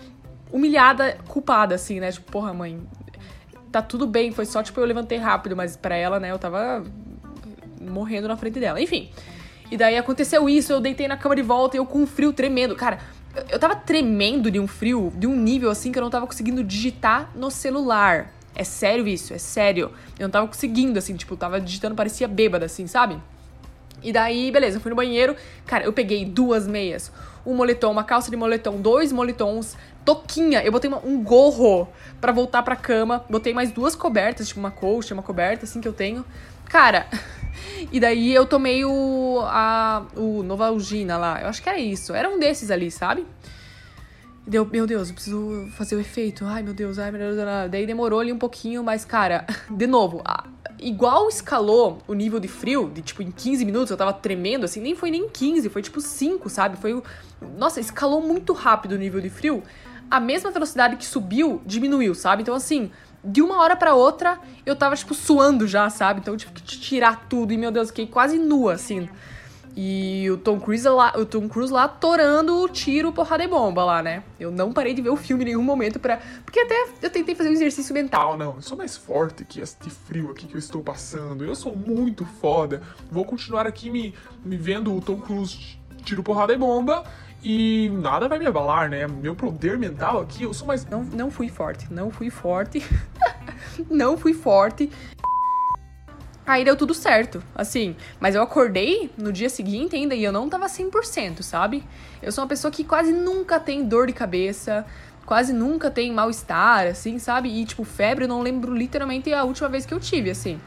humilhada, 0.50 1.18
culpada, 1.28 1.74
assim, 1.74 2.00
né? 2.00 2.10
Tipo, 2.10 2.30
porra, 2.30 2.54
mãe, 2.54 2.80
tá 3.74 3.82
tudo 3.82 4.06
bem, 4.06 4.30
foi 4.30 4.46
só, 4.46 4.62
tipo, 4.62 4.80
eu 4.80 4.84
levantei 4.84 5.18
rápido, 5.18 5.56
mas 5.56 5.76
para 5.76 5.96
ela, 5.96 6.20
né, 6.20 6.30
eu 6.30 6.38
tava 6.38 6.84
morrendo 7.80 8.28
na 8.28 8.36
frente 8.36 8.60
dela. 8.60 8.80
Enfim. 8.80 9.10
E 9.68 9.76
daí 9.76 9.96
aconteceu 9.96 10.48
isso, 10.48 10.72
eu 10.72 10.80
deitei 10.80 11.08
na 11.08 11.16
cama 11.16 11.34
de 11.34 11.42
volta 11.42 11.76
e 11.76 11.78
eu 11.78 11.86
com 11.86 12.02
um 12.02 12.06
frio 12.06 12.32
tremendo. 12.32 12.76
Cara, 12.76 13.00
eu 13.50 13.58
tava 13.58 13.74
tremendo 13.74 14.48
de 14.48 14.60
um 14.60 14.68
frio, 14.68 15.12
de 15.16 15.26
um 15.26 15.34
nível 15.34 15.70
assim 15.70 15.90
que 15.90 15.98
eu 15.98 16.02
não 16.02 16.10
tava 16.10 16.24
conseguindo 16.24 16.62
digitar 16.62 17.30
no 17.34 17.50
celular. 17.50 18.32
É 18.54 18.62
sério 18.62 19.08
isso, 19.08 19.34
é 19.34 19.38
sério. 19.38 19.90
Eu 20.16 20.28
não 20.28 20.30
tava 20.30 20.46
conseguindo, 20.46 20.96
assim, 20.96 21.16
tipo, 21.16 21.36
tava 21.36 21.60
digitando, 21.60 21.96
parecia 21.96 22.28
bêbada, 22.28 22.66
assim, 22.66 22.86
sabe? 22.86 23.20
E 24.04 24.12
daí, 24.12 24.52
beleza, 24.52 24.76
eu 24.76 24.80
fui 24.80 24.90
no 24.90 24.96
banheiro. 24.96 25.34
Cara, 25.66 25.84
eu 25.84 25.92
peguei 25.92 26.24
duas 26.24 26.66
meias, 26.66 27.10
um 27.44 27.54
moletom, 27.54 27.90
uma 27.90 28.04
calça 28.04 28.30
de 28.30 28.36
moletom, 28.36 28.80
dois 28.80 29.10
moletons, 29.10 29.76
toquinha. 30.04 30.62
Eu 30.62 30.70
botei 30.70 30.88
uma, 30.88 31.00
um 31.04 31.22
gorro 31.22 31.88
para 32.20 32.30
voltar 32.30 32.62
pra 32.62 32.76
cama. 32.76 33.24
Botei 33.28 33.54
mais 33.54 33.72
duas 33.72 33.96
cobertas, 33.96 34.46
tipo 34.46 34.60
uma 34.60 34.70
colcha, 34.70 35.14
uma 35.14 35.22
coberta, 35.22 35.64
assim 35.64 35.80
que 35.80 35.88
eu 35.88 35.92
tenho. 35.92 36.24
Cara, 36.66 37.06
e 37.90 37.98
daí 37.98 38.32
eu 38.32 38.46
tomei 38.46 38.84
o. 38.84 39.40
a. 39.44 40.04
o 40.14 40.42
Novalgina 40.42 41.16
lá. 41.16 41.40
Eu 41.40 41.48
acho 41.48 41.62
que 41.62 41.68
era 41.68 41.78
isso. 41.78 42.12
Era 42.14 42.28
um 42.28 42.38
desses 42.38 42.70
ali, 42.70 42.90
sabe? 42.90 43.26
Deu, 44.46 44.66
meu 44.66 44.86
Deus, 44.86 45.08
eu 45.08 45.14
preciso 45.14 45.68
fazer 45.72 45.96
o 45.96 46.00
efeito. 46.00 46.44
Ai, 46.44 46.62
meu 46.62 46.74
Deus, 46.74 46.98
ai, 46.98 47.10
meu 47.10 47.18
Deus. 47.18 47.36
Daí 47.70 47.86
demorou 47.86 48.20
ali 48.20 48.30
um 48.30 48.38
pouquinho, 48.38 48.84
mas, 48.84 49.02
cara, 49.04 49.46
de 49.70 49.86
novo, 49.86 50.22
igual 50.84 51.28
escalou 51.28 51.98
o 52.06 52.14
nível 52.14 52.38
de 52.38 52.46
frio, 52.46 52.90
de 52.92 53.00
tipo, 53.00 53.22
em 53.22 53.30
15 53.30 53.64
minutos 53.64 53.90
eu 53.90 53.96
tava 53.96 54.12
tremendo, 54.12 54.64
assim, 54.64 54.80
nem 54.80 54.94
foi 54.94 55.10
nem 55.10 55.28
15, 55.28 55.68
foi 55.70 55.82
tipo 55.82 56.00
5, 56.00 56.48
sabe? 56.50 56.76
Foi. 56.76 57.02
Nossa, 57.56 57.80
escalou 57.80 58.20
muito 58.20 58.52
rápido 58.52 58.92
o 58.92 58.98
nível 58.98 59.20
de 59.20 59.30
frio. 59.30 59.62
A 60.10 60.20
mesma 60.20 60.50
velocidade 60.50 60.96
que 60.96 61.04
subiu, 61.06 61.62
diminuiu, 61.64 62.14
sabe? 62.14 62.42
Então, 62.42 62.54
assim, 62.54 62.90
de 63.24 63.40
uma 63.40 63.60
hora 63.60 63.74
para 63.74 63.94
outra, 63.94 64.38
eu 64.66 64.76
tava, 64.76 64.94
tipo, 64.94 65.14
suando 65.14 65.66
já, 65.66 65.88
sabe? 65.88 66.20
Então 66.20 66.34
eu 66.34 66.38
tive 66.38 66.52
que 66.52 66.62
tirar 66.62 67.26
tudo. 67.28 67.52
E, 67.52 67.56
meu 67.56 67.70
Deus, 67.70 67.88
fiquei 67.88 68.06
quase 68.06 68.38
nua, 68.38 68.74
assim. 68.74 69.08
E 69.76 70.30
o 70.30 70.36
Tom 70.36 70.60
Cruise 70.60 70.88
lá, 70.88 71.12
o 71.16 71.26
Tom 71.26 71.48
Cruise 71.48 71.72
lá 71.72 71.88
torando 71.88 72.62
o 72.62 72.68
tiro, 72.68 73.12
porrada 73.12 73.42
e 73.42 73.48
bomba 73.48 73.84
lá, 73.84 74.02
né? 74.02 74.22
Eu 74.38 74.52
não 74.52 74.72
parei 74.72 74.94
de 74.94 75.02
ver 75.02 75.08
o 75.08 75.16
filme 75.16 75.42
em 75.42 75.46
nenhum 75.46 75.62
momento 75.62 75.98
para 75.98 76.20
Porque 76.44 76.60
até 76.60 76.88
eu 77.02 77.10
tentei 77.10 77.34
fazer 77.34 77.48
um 77.48 77.52
exercício 77.52 77.92
mental. 77.92 78.36
Não, 78.36 78.46
não, 78.46 78.56
eu 78.56 78.62
sou 78.62 78.78
mais 78.78 78.96
forte 78.96 79.44
que 79.44 79.60
este 79.60 79.90
frio 79.90 80.30
aqui 80.30 80.46
que 80.46 80.54
eu 80.54 80.58
estou 80.58 80.82
passando. 80.82 81.44
Eu 81.44 81.56
sou 81.56 81.74
muito 81.74 82.24
foda. 82.24 82.82
Vou 83.10 83.24
continuar 83.24 83.66
aqui 83.66 83.90
me, 83.90 84.14
me 84.44 84.56
vendo 84.56 84.94
o 84.94 85.00
Tom 85.00 85.16
Cruise 85.16 85.78
tiro, 86.04 86.22
porrada 86.22 86.52
e 86.52 86.56
bomba. 86.56 87.04
E 87.42 87.90
nada 87.90 88.26
vai 88.26 88.38
me 88.38 88.46
abalar, 88.46 88.88
né? 88.88 89.06
Meu 89.06 89.34
poder 89.34 89.76
mental 89.76 90.20
aqui, 90.20 90.44
eu 90.44 90.54
sou 90.54 90.66
mais. 90.66 90.86
Não, 90.86 91.02
não 91.04 91.30
fui 91.30 91.48
forte, 91.48 91.92
não 91.92 92.10
fui 92.10 92.30
forte. 92.30 92.82
não 93.90 94.16
fui 94.16 94.32
forte. 94.32 94.90
Aí 96.46 96.64
deu 96.64 96.76
tudo 96.76 96.92
certo, 96.92 97.42
assim. 97.54 97.96
Mas 98.20 98.34
eu 98.34 98.42
acordei 98.42 99.10
no 99.16 99.32
dia 99.32 99.48
seguinte 99.48 99.96
ainda 99.96 100.14
e 100.14 100.22
eu 100.22 100.32
não 100.32 100.48
tava 100.48 100.66
100%, 100.66 101.42
sabe? 101.42 101.82
Eu 102.22 102.30
sou 102.30 102.42
uma 102.44 102.48
pessoa 102.48 102.70
que 102.70 102.84
quase 102.84 103.12
nunca 103.12 103.58
tem 103.58 103.84
dor 103.84 104.06
de 104.06 104.12
cabeça, 104.12 104.84
quase 105.24 105.52
nunca 105.52 105.90
tem 105.90 106.12
mal-estar, 106.12 106.86
assim, 106.86 107.18
sabe? 107.18 107.48
E, 107.48 107.64
tipo, 107.64 107.82
febre 107.84 108.24
eu 108.24 108.28
não 108.28 108.42
lembro 108.42 108.74
literalmente 108.74 109.32
a 109.32 109.44
última 109.44 109.68
vez 109.68 109.86
que 109.86 109.94
eu 109.94 110.00
tive, 110.00 110.30
assim. 110.30 110.60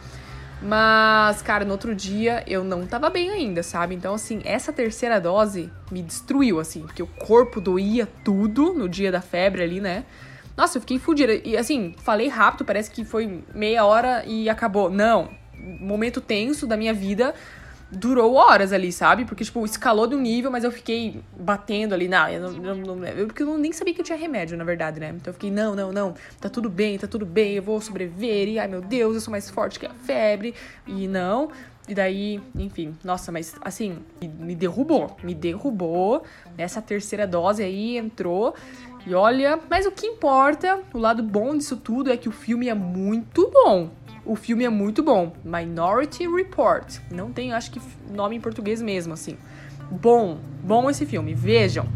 Mas, 0.60 1.44
cara, 1.44 1.64
no 1.64 1.72
outro 1.72 1.94
dia 1.94 2.44
eu 2.48 2.64
não 2.64 2.88
tava 2.88 3.12
bem 3.12 3.30
ainda, 3.30 3.62
sabe? 3.62 3.94
Então, 3.94 4.16
assim, 4.16 4.42
essa 4.44 4.74
terceira 4.74 5.22
dose 5.22 5.70
me 5.92 6.02
destruiu, 6.02 6.60
assim, 6.60 6.82
porque 6.82 7.04
o 7.04 7.08
corpo 7.08 7.62
doía 7.62 8.08
tudo 8.24 8.74
no 8.74 8.90
dia 8.90 9.12
da 9.12 9.22
febre 9.22 9.62
ali, 9.62 9.80
né? 9.80 10.04
Nossa, 10.56 10.78
eu 10.78 10.82
fiquei 10.82 10.98
fodida. 10.98 11.36
E, 11.46 11.56
assim, 11.56 11.94
falei 12.00 12.28
rápido, 12.28 12.66
parece 12.66 12.90
que 12.90 13.06
foi 13.06 13.44
meia 13.54 13.86
hora 13.86 14.24
e 14.26 14.50
acabou. 14.50 14.90
Não, 14.90 15.30
momento 15.80 16.22
tenso 16.22 16.66
da 16.66 16.78
minha 16.78 16.94
vida 16.94 17.34
durou 17.90 18.34
horas 18.36 18.74
ali, 18.74 18.92
sabe? 18.92 19.26
Porque, 19.26 19.44
tipo, 19.44 19.64
escalou 19.66 20.08
de 20.08 20.16
um 20.16 20.20
nível, 20.20 20.52
mas 20.52 20.64
eu 20.64 20.72
fiquei 20.72 21.22
batendo 21.40 21.94
ali. 21.94 22.08
Não, 22.08 22.28
eu 22.28 22.42
não, 22.42 22.52
não, 22.52 22.96
não 22.96 23.06
eu, 23.06 23.28
porque 23.28 23.44
eu 23.44 23.58
nem 23.58 23.72
sabia 23.72 23.94
que 23.94 24.02
eu 24.02 24.06
tinha 24.06 24.18
remédio, 24.18 24.58
na 24.58 24.64
verdade, 24.64 25.00
né? 25.00 25.14
Então 25.16 25.32
eu 25.32 25.34
fiquei, 25.34 25.50
não, 25.50 25.76
não, 25.76 25.92
não, 25.92 26.14
tá 26.40 26.50
tudo 26.50 26.70
bem, 26.70 26.98
tá 26.98 27.08
tudo 27.08 27.26
bem, 27.26 27.54
eu 27.54 27.64
vou 27.64 27.80
sobreviver. 27.80 28.50
E, 28.50 28.60
ai 28.60 28.68
meu 28.68 28.82
Deus, 28.82 29.16
eu 29.16 29.22
sou 29.22 29.32
mais 29.32 29.50
forte 29.50 29.80
que 29.80 29.86
a 29.86 29.94
febre. 29.94 30.54
E 30.86 31.08
não. 31.08 31.50
E 31.88 31.96
daí, 31.96 32.42
enfim, 32.54 32.94
nossa, 33.02 33.32
mas 33.32 33.56
assim, 33.62 34.00
me 34.22 34.54
derrubou, 34.54 35.16
me 35.24 35.34
derrubou. 35.34 36.24
Essa 36.58 36.82
terceira 36.82 37.26
dose 37.26 37.64
aí 37.64 37.98
entrou. 37.98 38.54
E 39.06 39.14
olha, 39.14 39.58
mas 39.70 39.86
o 39.86 39.92
que 39.92 40.06
importa, 40.06 40.82
o 40.94 40.98
lado 40.98 41.24
bom 41.24 41.56
disso 41.56 41.78
tudo 41.78 42.12
é 42.12 42.18
que 42.18 42.28
o 42.28 42.32
filme 42.32 42.68
é 42.68 42.74
muito 42.74 43.50
bom. 43.50 43.90
O 44.28 44.36
filme 44.36 44.66
é 44.66 44.70
muito 44.70 45.02
bom. 45.02 45.32
Minority 45.42 46.28
Report. 46.28 46.98
Não 47.10 47.32
tem, 47.32 47.54
acho 47.54 47.72
que, 47.72 47.80
nome 48.12 48.36
em 48.36 48.42
português 48.42 48.82
mesmo, 48.82 49.14
assim. 49.14 49.38
Bom, 49.90 50.38
bom 50.62 50.90
esse 50.90 51.06
filme. 51.06 51.34
Vejam. 51.34 51.88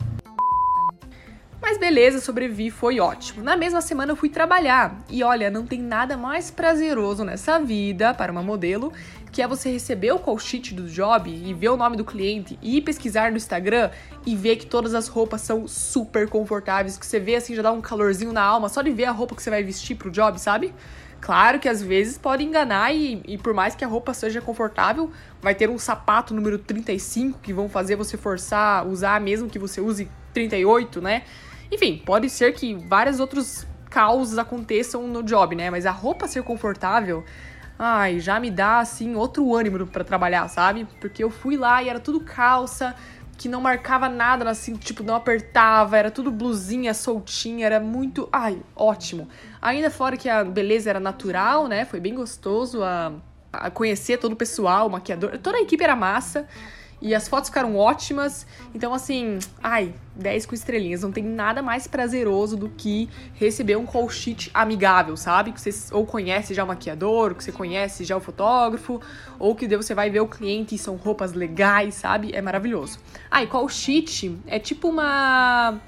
Mas 1.61 1.77
beleza, 1.77 2.21
sobrevivi, 2.21 2.71
foi 2.71 3.01
ótimo. 3.01 3.43
Na 3.43 3.57
mesma 3.57 3.81
semana 3.81 4.13
eu 4.13 4.15
fui 4.15 4.29
trabalhar. 4.29 4.97
E 5.09 5.21
olha, 5.23 5.51
não 5.51 5.65
tem 5.65 5.81
nada 5.81 6.15
mais 6.15 6.49
prazeroso 6.49 7.25
nessa 7.25 7.59
vida 7.59 8.13
para 8.13 8.31
uma 8.31 8.41
modelo 8.41 8.93
que 9.29 9.41
é 9.41 9.47
você 9.47 9.69
receber 9.69 10.11
o 10.13 10.19
call 10.19 10.39
sheet 10.39 10.73
do 10.73 10.87
job 10.87 11.29
e 11.29 11.53
ver 11.53 11.69
o 11.69 11.77
nome 11.77 11.95
do 11.95 12.03
cliente 12.03 12.57
e 12.61 12.77
ir 12.77 12.81
pesquisar 12.81 13.31
no 13.31 13.37
Instagram 13.37 13.89
e 14.25 14.35
ver 14.35 14.57
que 14.57 14.65
todas 14.65 14.93
as 14.93 15.07
roupas 15.07 15.41
são 15.41 15.67
super 15.67 16.27
confortáveis, 16.27 16.97
que 16.97 17.05
você 17.05 17.17
vê 17.17 17.35
assim 17.35 17.55
já 17.55 17.61
dá 17.61 17.71
um 17.71 17.79
calorzinho 17.79 18.33
na 18.33 18.41
alma 18.41 18.67
só 18.67 18.81
de 18.81 18.91
ver 18.91 19.05
a 19.05 19.11
roupa 19.11 19.33
que 19.33 19.41
você 19.41 19.49
vai 19.49 19.63
vestir 19.63 19.95
pro 19.95 20.11
job, 20.11 20.37
sabe? 20.37 20.73
Claro 21.21 21.59
que 21.59 21.69
às 21.69 21.83
vezes 21.83 22.17
pode 22.17 22.43
enganar 22.43 22.93
e, 22.93 23.21
e, 23.27 23.37
por 23.37 23.53
mais 23.53 23.75
que 23.75 23.85
a 23.85 23.87
roupa 23.87 24.11
seja 24.11 24.41
confortável, 24.41 25.11
vai 25.39 25.53
ter 25.53 25.69
um 25.69 25.77
sapato 25.77 26.33
número 26.33 26.57
35 26.57 27.39
que 27.39 27.53
vão 27.53 27.69
fazer 27.69 27.95
você 27.95 28.17
forçar 28.17 28.81
a 28.81 28.83
usar 28.83 29.21
mesmo 29.21 29.47
que 29.47 29.59
você 29.59 29.79
use 29.79 30.09
38, 30.33 30.99
né? 30.99 31.23
Enfim, 31.71 32.01
pode 32.03 32.27
ser 32.27 32.53
que 32.53 32.73
vários 32.73 33.19
outros 33.19 33.67
causas 33.87 34.39
aconteçam 34.39 35.07
no 35.07 35.21
job, 35.21 35.55
né? 35.55 35.69
Mas 35.69 35.85
a 35.85 35.91
roupa 35.91 36.27
ser 36.27 36.41
confortável, 36.41 37.23
ai, 37.77 38.19
já 38.19 38.39
me 38.39 38.49
dá 38.49 38.79
assim 38.79 39.13
outro 39.15 39.55
ânimo 39.55 39.85
para 39.85 40.03
trabalhar, 40.03 40.47
sabe? 40.47 40.87
Porque 40.99 41.23
eu 41.23 41.29
fui 41.29 41.55
lá 41.55 41.83
e 41.83 41.89
era 41.89 41.99
tudo 41.99 42.21
calça, 42.21 42.95
que 43.41 43.49
não 43.49 43.59
marcava 43.59 44.07
nada, 44.07 44.47
assim, 44.47 44.75
tipo, 44.75 45.01
não 45.01 45.15
apertava, 45.15 45.97
era 45.97 46.11
tudo 46.11 46.29
blusinha 46.31 46.93
soltinha, 46.93 47.65
era 47.65 47.79
muito, 47.79 48.29
ai, 48.31 48.61
ótimo. 48.75 49.27
Ainda 49.59 49.89
fora 49.89 50.15
que 50.15 50.29
a 50.29 50.43
beleza 50.43 50.91
era 50.91 50.99
natural, 50.99 51.67
né? 51.67 51.83
Foi 51.83 51.99
bem 51.99 52.13
gostoso 52.13 52.83
a, 52.83 53.11
a 53.51 53.71
conhecer 53.71 54.17
todo 54.17 54.33
o 54.33 54.35
pessoal, 54.35 54.85
o 54.85 54.91
maquiador, 54.91 55.39
toda 55.39 55.57
a 55.57 55.61
equipe 55.61 55.83
era 55.83 55.95
massa. 55.95 56.47
E 57.01 57.15
as 57.15 57.27
fotos 57.27 57.49
ficaram 57.49 57.75
ótimas. 57.75 58.45
Então, 58.75 58.93
assim, 58.93 59.39
ai, 59.61 59.93
10 60.15 60.45
com 60.45 60.53
estrelinhas. 60.53 61.01
Não 61.01 61.11
tem 61.11 61.23
nada 61.23 61.61
mais 61.61 61.87
prazeroso 61.87 62.55
do 62.55 62.69
que 62.69 63.09
receber 63.33 63.75
um 63.75 63.85
call 63.85 64.07
sheet 64.09 64.51
amigável, 64.53 65.17
sabe? 65.17 65.51
Que 65.51 65.59
você 65.59 65.93
ou 65.93 66.05
conhece 66.05 66.53
já 66.53 66.63
o 66.63 66.67
maquiador, 66.67 67.33
que 67.33 67.43
você 67.43 67.51
conhece 67.51 68.03
já 68.03 68.15
o 68.15 68.19
fotógrafo, 68.19 69.01
ou 69.39 69.55
que 69.55 69.67
você 69.67 69.95
vai 69.95 70.09
ver 70.09 70.19
o 70.19 70.27
cliente 70.27 70.75
e 70.75 70.77
são 70.77 70.95
roupas 70.95 71.33
legais, 71.33 71.95
sabe? 71.95 72.31
É 72.33 72.41
maravilhoso. 72.41 72.99
E 73.31 73.47
call 73.47 73.67
sheet 73.67 74.37
é 74.45 74.59
tipo 74.59 74.87
uma 74.87 75.79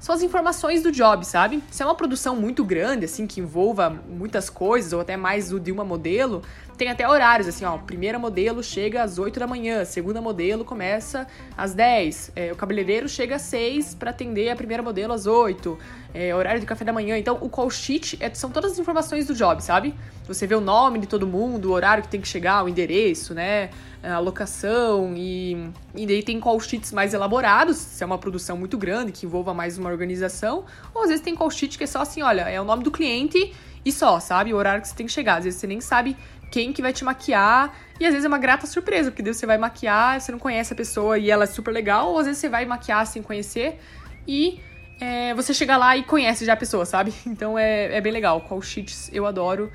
são 0.00 0.14
as 0.14 0.22
informações 0.22 0.82
do 0.82 0.90
job, 0.90 1.24
sabe? 1.26 1.62
Se 1.70 1.82
é 1.82 1.86
uma 1.86 1.94
produção 1.94 2.34
muito 2.34 2.64
grande, 2.64 3.04
assim, 3.04 3.26
que 3.26 3.38
envolva 3.38 3.90
muitas 3.90 4.48
coisas, 4.48 4.94
ou 4.94 5.00
até 5.00 5.14
mais 5.14 5.50
de 5.50 5.70
uma 5.70 5.84
modelo, 5.84 6.42
tem 6.78 6.88
até 6.88 7.06
horários, 7.06 7.46
assim, 7.46 7.66
ó, 7.66 7.76
primeira 7.76 8.18
modelo 8.18 8.62
chega 8.62 9.02
às 9.02 9.18
8 9.18 9.38
da 9.38 9.46
manhã, 9.46 9.84
segunda 9.84 10.22
modelo 10.22 10.64
começa 10.64 11.26
às 11.54 11.74
10, 11.74 12.32
é, 12.34 12.50
o 12.50 12.56
cabeleireiro 12.56 13.06
chega 13.06 13.36
às 13.36 13.42
6 13.42 13.94
para 13.96 14.08
atender 14.08 14.48
a 14.48 14.56
primeira 14.56 14.82
modelo 14.82 15.12
às 15.12 15.26
8, 15.26 15.78
é, 16.14 16.34
horário 16.34 16.58
de 16.58 16.66
café 16.66 16.82
da 16.82 16.92
manhã. 16.94 17.18
Então, 17.18 17.36
o 17.38 17.50
call 17.50 17.68
sheet 17.68 18.16
é, 18.18 18.32
são 18.32 18.50
todas 18.50 18.72
as 18.72 18.78
informações 18.78 19.26
do 19.26 19.34
job, 19.34 19.62
sabe? 19.62 19.94
Você 20.26 20.46
vê 20.46 20.54
o 20.54 20.60
nome 20.60 20.98
de 21.00 21.06
todo 21.06 21.26
mundo, 21.26 21.66
o 21.66 21.72
horário 21.72 22.02
que 22.02 22.08
tem 22.08 22.22
que 22.22 22.28
chegar, 22.28 22.64
o 22.64 22.68
endereço, 22.70 23.34
né? 23.34 23.68
A 24.02 24.18
locação 24.18 25.14
e, 25.14 25.70
e 25.94 26.06
daí 26.06 26.22
tem 26.22 26.40
call 26.40 26.58
sheets 26.58 26.90
mais 26.90 27.12
elaborados, 27.12 27.76
se 27.76 28.02
é 28.02 28.06
uma 28.06 28.16
produção 28.16 28.56
muito 28.56 28.78
grande, 28.78 29.12
que 29.12 29.26
envolva 29.26 29.52
mais 29.52 29.76
uma 29.76 29.90
organização, 29.90 30.64
ou 30.94 31.02
às 31.02 31.08
vezes 31.08 31.22
tem 31.22 31.34
call 31.34 31.50
sheet 31.50 31.76
que 31.76 31.84
é 31.84 31.86
só 31.86 32.00
assim, 32.00 32.22
olha, 32.22 32.42
é 32.42 32.58
o 32.60 32.64
nome 32.64 32.82
do 32.82 32.90
cliente 32.90 33.52
e 33.84 33.92
só, 33.92 34.18
sabe? 34.18 34.54
O 34.54 34.56
horário 34.56 34.80
que 34.80 34.88
você 34.88 34.94
tem 34.94 35.06
que 35.06 35.12
chegar. 35.12 35.36
Às 35.36 35.44
vezes 35.44 35.60
você 35.60 35.66
nem 35.66 35.80
sabe 35.80 36.16
quem 36.50 36.72
que 36.72 36.82
vai 36.82 36.92
te 36.92 37.04
maquiar. 37.04 37.74
E 37.98 38.06
às 38.06 38.12
vezes 38.12 38.24
é 38.24 38.28
uma 38.28 38.38
grata 38.38 38.66
surpresa, 38.66 39.10
porque 39.10 39.22
você 39.22 39.46
vai 39.46 39.58
maquiar, 39.58 40.20
você 40.20 40.32
não 40.32 40.38
conhece 40.38 40.72
a 40.72 40.76
pessoa 40.76 41.18
e 41.18 41.30
ela 41.30 41.44
é 41.44 41.46
super 41.46 41.70
legal, 41.70 42.10
ou 42.10 42.18
às 42.18 42.26
vezes 42.26 42.40
você 42.40 42.48
vai 42.48 42.64
maquiar 42.64 43.06
sem 43.06 43.22
conhecer 43.22 43.78
e 44.26 44.60
é, 45.00 45.32
você 45.34 45.54
chega 45.54 45.76
lá 45.76 45.96
e 45.96 46.02
conhece 46.02 46.44
já 46.44 46.52
a 46.52 46.56
pessoa, 46.56 46.84
sabe? 46.84 47.12
Então 47.26 47.58
é, 47.58 47.96
é 47.96 48.00
bem 48.00 48.12
legal. 48.12 48.40
Call 48.42 48.60
sheets 48.60 49.10
eu 49.12 49.26
adoro. 49.26 49.70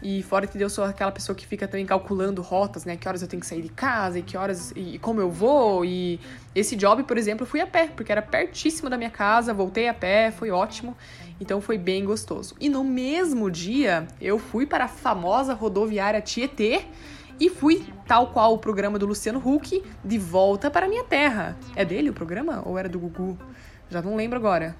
E 0.00 0.22
fora 0.22 0.46
que 0.46 0.60
eu 0.60 0.70
sou 0.70 0.84
aquela 0.84 1.10
pessoa 1.10 1.34
que 1.34 1.46
fica 1.46 1.66
também 1.66 1.84
calculando 1.84 2.40
rotas, 2.40 2.84
né? 2.84 2.96
Que 2.96 3.08
horas 3.08 3.20
eu 3.20 3.28
tenho 3.28 3.40
que 3.40 3.46
sair 3.46 3.62
de 3.62 3.68
casa 3.68 4.20
e 4.20 4.22
que 4.22 4.36
horas 4.36 4.72
e 4.76 4.98
como 5.00 5.20
eu 5.20 5.30
vou. 5.30 5.84
E 5.84 6.20
esse 6.54 6.76
job, 6.76 7.02
por 7.02 7.18
exemplo, 7.18 7.42
eu 7.42 7.46
fui 7.48 7.60
a 7.60 7.66
pé, 7.66 7.88
porque 7.88 8.12
era 8.12 8.22
pertíssimo 8.22 8.88
da 8.88 8.96
minha 8.96 9.10
casa, 9.10 9.52
voltei 9.52 9.88
a 9.88 9.94
pé, 9.94 10.30
foi 10.30 10.50
ótimo. 10.50 10.96
Então 11.40 11.60
foi 11.60 11.76
bem 11.76 12.04
gostoso. 12.04 12.54
E 12.60 12.68
no 12.68 12.84
mesmo 12.84 13.50
dia, 13.50 14.06
eu 14.20 14.38
fui 14.38 14.66
para 14.66 14.84
a 14.84 14.88
famosa 14.88 15.52
rodoviária 15.52 16.20
Tietê 16.20 16.82
e 17.40 17.48
fui, 17.48 17.86
tal 18.06 18.28
qual 18.28 18.54
o 18.54 18.58
programa 18.58 18.98
do 18.98 19.06
Luciano 19.06 19.40
Huck, 19.44 19.82
de 20.04 20.18
volta 20.18 20.70
para 20.70 20.86
a 20.86 20.88
minha 20.88 21.04
terra. 21.04 21.56
É 21.76 21.84
dele 21.84 22.10
o 22.10 22.12
programa 22.12 22.62
ou 22.64 22.76
era 22.76 22.88
do 22.88 22.98
Gugu? 22.98 23.38
Já 23.90 24.02
não 24.02 24.16
lembro 24.16 24.36
agora. 24.36 24.76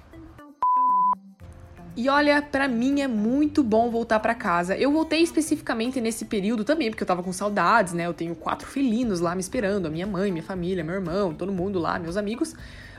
E 1.99 2.09
olha, 2.09 2.41
para 2.41 2.69
mim 2.69 3.01
é 3.01 3.09
muito 3.09 3.61
bom 3.61 3.91
voltar 3.91 4.21
para 4.21 4.33
casa. 4.33 4.77
Eu 4.77 4.93
voltei 4.93 5.21
especificamente 5.21 6.01
nesse 6.01 6.27
período 6.27 6.63
também, 6.63 6.91
porque 6.91 7.03
eu 7.03 7.07
tava 7.09 7.25
com 7.25 7.33
saudades, 7.33 7.93
né? 7.93 8.07
Eu 8.07 8.15
tenho 8.15 8.37
quatro 8.37 8.69
felinos 8.69 9.19
lá 9.19 9.35
me 9.35 9.41
esperando, 9.41 9.87
a 9.87 9.91
minha 9.91 10.07
mãe, 10.07 10.31
minha 10.31 10.45
família, 10.45 10.85
meu 10.85 10.95
irmão, 10.95 11.35
todo 11.35 11.51
mundo 11.51 11.81
lá, 11.81 11.99
meus 11.99 12.17
amigos. 12.17 12.55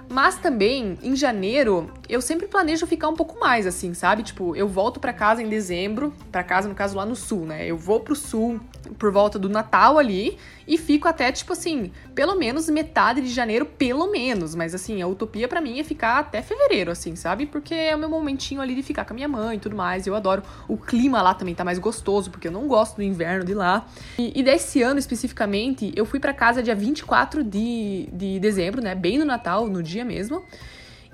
Mas 0.09 0.37
também, 0.39 0.97
em 1.01 1.15
janeiro, 1.15 1.89
eu 2.09 2.19
sempre 2.19 2.45
planejo 2.45 2.85
ficar 2.85 3.07
um 3.07 3.13
pouco 3.13 3.39
mais, 3.39 3.65
assim, 3.65 3.93
sabe? 3.93 4.21
Tipo, 4.21 4.53
eu 4.53 4.67
volto 4.67 4.99
para 4.99 5.13
casa 5.13 5.41
em 5.41 5.47
dezembro, 5.47 6.13
para 6.29 6.43
casa, 6.43 6.67
no 6.67 6.75
caso, 6.75 6.97
lá 6.97 7.05
no 7.05 7.15
sul, 7.15 7.45
né? 7.45 7.65
Eu 7.65 7.77
vou 7.77 8.01
pro 8.01 8.17
sul 8.17 8.59
por 8.97 9.11
volta 9.11 9.37
do 9.37 9.49
Natal 9.49 9.97
ali 9.97 10.37
e 10.67 10.77
fico 10.77 11.07
até, 11.07 11.31
tipo 11.31 11.53
assim, 11.53 11.91
pelo 12.13 12.35
menos 12.35 12.69
metade 12.69 13.21
de 13.21 13.29
janeiro, 13.29 13.65
pelo 13.65 14.11
menos. 14.11 14.55
Mas, 14.55 14.75
assim, 14.75 15.01
a 15.01 15.07
utopia 15.07 15.47
para 15.47 15.59
mim 15.59 15.79
é 15.79 15.83
ficar 15.83 16.19
até 16.19 16.41
fevereiro, 16.41 16.91
assim, 16.91 17.15
sabe? 17.15 17.45
Porque 17.45 17.73
é 17.73 17.95
o 17.95 17.99
meu 17.99 18.09
momentinho 18.09 18.61
ali 18.61 18.75
de 18.75 18.83
ficar 18.83 19.05
com 19.05 19.13
a 19.13 19.15
minha 19.15 19.27
mãe 19.27 19.57
e 19.57 19.59
tudo 19.59 19.75
mais. 19.75 20.05
Eu 20.05 20.15
adoro. 20.15 20.43
O 20.67 20.77
clima 20.77 21.21
lá 21.21 21.33
também 21.33 21.55
tá 21.55 21.63
mais 21.63 21.79
gostoso, 21.79 22.29
porque 22.29 22.47
eu 22.47 22.51
não 22.51 22.67
gosto 22.67 22.97
do 22.97 23.03
inverno 23.03 23.43
de 23.43 23.53
lá. 23.53 23.85
E, 24.17 24.39
e 24.39 24.43
desse 24.43 24.81
ano, 24.81 24.99
especificamente, 24.99 25.91
eu 25.95 26.05
fui 26.05 26.19
para 26.19 26.33
casa 26.33 26.61
dia 26.61 26.75
24 26.75 27.43
de, 27.43 28.07
de 28.11 28.39
dezembro, 28.39 28.81
né? 28.81 28.93
Bem 28.95 29.17
no 29.17 29.25
Natal, 29.25 29.67
no 29.67 29.81
dia 29.81 30.05
mesmo. 30.05 30.43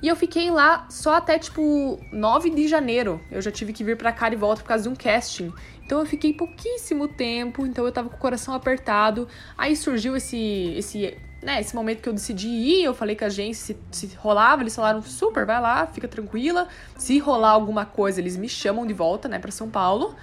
E 0.01 0.07
eu 0.07 0.15
fiquei 0.15 0.51
lá 0.51 0.85
só 0.89 1.15
até 1.15 1.39
tipo 1.39 1.99
9 2.11 2.49
de 2.49 2.67
janeiro. 2.67 3.21
Eu 3.31 3.41
já 3.41 3.49
tive 3.49 3.71
que 3.71 3.83
vir 3.83 3.97
pra 3.97 4.11
cá 4.11 4.29
de 4.29 4.35
volta 4.35 4.61
por 4.61 4.67
causa 4.67 4.83
de 4.83 4.89
um 4.89 4.95
casting. 4.95 5.51
Então 5.85 5.99
eu 5.99 6.05
fiquei 6.05 6.33
pouquíssimo 6.33 7.07
tempo, 7.07 7.65
então 7.65 7.85
eu 7.85 7.91
tava 7.91 8.09
com 8.09 8.15
o 8.15 8.19
coração 8.19 8.53
apertado. 8.53 9.27
Aí 9.57 9.75
surgiu 9.75 10.15
esse 10.15 10.73
esse, 10.75 11.17
né, 11.43 11.61
esse 11.61 11.75
momento 11.75 12.01
que 12.01 12.09
eu 12.09 12.13
decidi 12.13 12.47
ir, 12.47 12.83
eu 12.83 12.93
falei 12.93 13.15
com 13.15 13.23
a 13.23 13.27
agência 13.27 13.75
se, 13.91 14.07
se 14.07 14.15
rolava, 14.15 14.63
eles 14.63 14.75
falaram 14.75 15.01
super, 15.01 15.45
vai 15.45 15.61
lá, 15.61 15.85
fica 15.85 16.07
tranquila. 16.07 16.67
Se 16.97 17.19
rolar 17.19 17.51
alguma 17.51 17.85
coisa, 17.85 18.19
eles 18.19 18.35
me 18.35 18.49
chamam 18.49 18.85
de 18.85 18.93
volta, 18.93 19.27
né, 19.27 19.37
para 19.37 19.51
São 19.51 19.69
Paulo. 19.69 20.15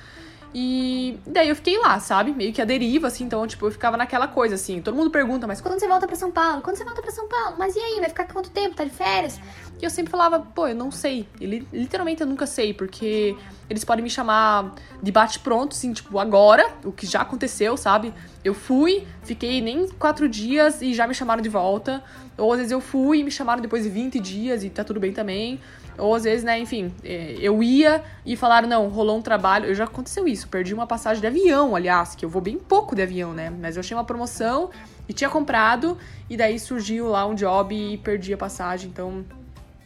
E 0.54 1.18
daí 1.26 1.48
eu 1.48 1.56
fiquei 1.56 1.78
lá, 1.78 1.98
sabe? 1.98 2.32
Meio 2.32 2.52
que 2.52 2.60
a 2.60 2.64
deriva, 2.64 3.06
assim, 3.06 3.24
então, 3.24 3.46
tipo, 3.46 3.66
eu 3.66 3.70
ficava 3.70 3.96
naquela 3.96 4.28
coisa, 4.28 4.54
assim. 4.54 4.82
Todo 4.82 4.94
mundo 4.94 5.10
pergunta, 5.10 5.46
mas 5.46 5.60
quando 5.60 5.78
você 5.78 5.88
volta 5.88 6.06
pra 6.06 6.14
São 6.14 6.30
Paulo? 6.30 6.60
Quando 6.60 6.76
você 6.76 6.84
volta 6.84 7.00
pra 7.00 7.10
São 7.10 7.26
Paulo? 7.26 7.56
Mas 7.58 7.74
e 7.74 7.78
aí? 7.78 8.00
Vai 8.00 8.08
ficar 8.10 8.26
quanto 8.26 8.50
tempo? 8.50 8.74
Tá 8.74 8.84
de 8.84 8.90
férias? 8.90 9.40
E 9.80 9.84
eu 9.84 9.90
sempre 9.90 10.10
falava, 10.10 10.38
pô, 10.40 10.68
eu 10.68 10.74
não 10.74 10.90
sei. 10.90 11.26
E, 11.40 11.46
literalmente 11.72 12.20
eu 12.20 12.26
nunca 12.26 12.46
sei, 12.46 12.74
porque 12.74 13.34
eles 13.68 13.82
podem 13.82 14.02
me 14.02 14.10
chamar 14.10 14.74
de 15.02 15.10
bate-pronto, 15.10 15.74
assim, 15.74 15.92
tipo, 15.92 16.18
agora, 16.18 16.70
o 16.84 16.92
que 16.92 17.06
já 17.06 17.22
aconteceu, 17.22 17.76
sabe? 17.76 18.12
Eu 18.44 18.52
fui, 18.52 19.06
fiquei 19.22 19.60
nem 19.62 19.88
quatro 19.88 20.28
dias 20.28 20.82
e 20.82 20.92
já 20.92 21.06
me 21.06 21.14
chamaram 21.14 21.40
de 21.40 21.48
volta. 21.48 22.04
Ou 22.36 22.52
às 22.52 22.58
vezes 22.58 22.72
eu 22.72 22.80
fui 22.80 23.20
e 23.20 23.24
me 23.24 23.30
chamaram 23.30 23.62
depois 23.62 23.84
de 23.84 23.88
20 23.88 24.20
dias 24.20 24.64
e 24.64 24.70
tá 24.70 24.84
tudo 24.84 25.00
bem 25.00 25.12
também. 25.12 25.60
Ou 25.98 26.14
às 26.14 26.24
vezes, 26.24 26.44
né, 26.44 26.58
enfim, 26.58 26.92
é, 27.04 27.36
eu 27.38 27.62
ia 27.62 28.02
e 28.24 28.36
falaram, 28.36 28.68
não, 28.68 28.88
rolou 28.88 29.18
um 29.18 29.22
trabalho. 29.22 29.66
Eu 29.66 29.74
já 29.74 29.84
aconteceu 29.84 30.26
isso, 30.26 30.48
perdi 30.48 30.72
uma 30.72 30.86
passagem 30.86 31.20
de 31.20 31.26
avião, 31.26 31.76
aliás, 31.76 32.14
que 32.14 32.24
eu 32.24 32.28
vou 32.28 32.40
bem 32.40 32.58
pouco 32.58 32.94
de 32.94 33.02
avião, 33.02 33.32
né? 33.32 33.50
Mas 33.50 33.76
eu 33.76 33.80
achei 33.80 33.96
uma 33.96 34.04
promoção 34.04 34.70
e 35.08 35.12
tinha 35.12 35.28
comprado, 35.28 35.98
e 36.30 36.36
daí 36.36 36.58
surgiu 36.58 37.08
lá 37.08 37.26
um 37.26 37.34
job 37.34 37.74
e 37.74 37.98
perdi 37.98 38.32
a 38.32 38.36
passagem. 38.36 38.90
Então 38.90 39.24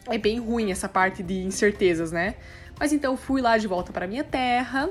é 0.07 0.17
bem 0.17 0.39
ruim 0.39 0.71
essa 0.71 0.87
parte 0.87 1.21
de 1.21 1.43
incertezas, 1.43 2.11
né? 2.11 2.35
Mas 2.79 2.93
então 2.93 3.17
fui 3.17 3.41
lá 3.41 3.57
de 3.57 3.67
volta 3.67 3.91
para 3.91 4.07
minha 4.07 4.23
terra 4.23 4.89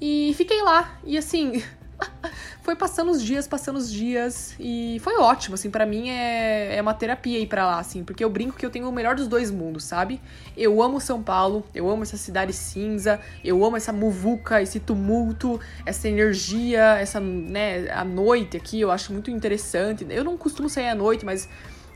e 0.00 0.32
fiquei 0.36 0.62
lá. 0.62 0.98
E 1.04 1.16
assim, 1.16 1.62
foi 2.62 2.74
passando 2.74 3.10
os 3.10 3.22
dias, 3.22 3.46
passando 3.46 3.76
os 3.76 3.90
dias 3.90 4.54
e 4.58 4.98
foi 5.02 5.16
ótimo, 5.16 5.54
assim, 5.54 5.70
para 5.70 5.84
mim 5.84 6.08
é, 6.08 6.76
é 6.76 6.82
uma 6.82 6.94
terapia 6.94 7.38
ir 7.38 7.46
para 7.46 7.66
lá, 7.66 7.78
assim, 7.78 8.02
porque 8.02 8.24
eu 8.24 8.30
brinco 8.30 8.56
que 8.56 8.64
eu 8.64 8.70
tenho 8.70 8.88
o 8.88 8.92
melhor 8.92 9.14
dos 9.14 9.28
dois 9.28 9.50
mundos, 9.50 9.84
sabe? 9.84 10.20
Eu 10.56 10.82
amo 10.82 11.00
São 11.00 11.22
Paulo, 11.22 11.64
eu 11.74 11.88
amo 11.90 12.02
essa 12.02 12.16
cidade 12.16 12.52
cinza, 12.52 13.20
eu 13.44 13.64
amo 13.64 13.76
essa 13.76 13.92
muvuca, 13.92 14.62
esse 14.62 14.80
tumulto, 14.80 15.60
essa 15.84 16.08
energia, 16.08 16.96
essa, 16.98 17.20
né, 17.20 17.90
a 17.90 18.04
noite 18.04 18.56
aqui, 18.56 18.80
eu 18.80 18.90
acho 18.90 19.12
muito 19.12 19.30
interessante. 19.30 20.06
Eu 20.08 20.24
não 20.24 20.36
costumo 20.36 20.68
sair 20.68 20.88
à 20.88 20.94
noite, 20.94 21.24
mas 21.24 21.48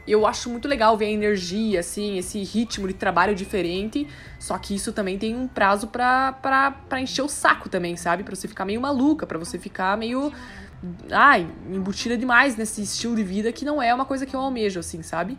eu 0.07 0.27
acho 0.27 0.49
muito 0.49 0.67
legal 0.67 0.97
ver 0.97 1.07
a 1.07 1.11
energia, 1.11 1.81
assim, 1.81 2.19
esse 2.19 2.43
ritmo 2.43 2.89
de 2.89 2.95
trabalho 2.95 3.35
diferente. 3.35 4.07
Só 4.39 4.57
que 4.59 4.75
isso 4.75 4.93
também 4.93 5.19
tem 5.19 5.37
um 5.37 5.47
prazo 5.47 5.89
pra, 5.89 6.33
pra, 6.33 6.71
pra 6.71 7.01
encher 7.01 7.23
o 7.23 7.29
saco 7.29 7.69
também, 7.69 7.97
sabe? 7.97 8.23
Pra 8.23 8.35
você 8.35 8.49
ficar 8.49 8.65
meio 8.65 8.81
maluca, 8.81 9.27
pra 9.27 9.39
você 9.39 9.59
ficar 9.59 9.97
meio. 9.97 10.33
Ai, 11.11 11.49
embutida 11.71 12.17
demais 12.17 12.57
nesse 12.57 12.83
estilo 12.83 13.17
de 13.17 13.25
vida 13.25 13.53
que 13.53 13.65
não 13.65 13.83
é 13.83 13.93
uma 13.93 14.05
coisa 14.05 14.25
que 14.25 14.35
eu 14.35 14.41
almejo, 14.41 14.79
assim, 14.81 15.03
sabe? 15.03 15.37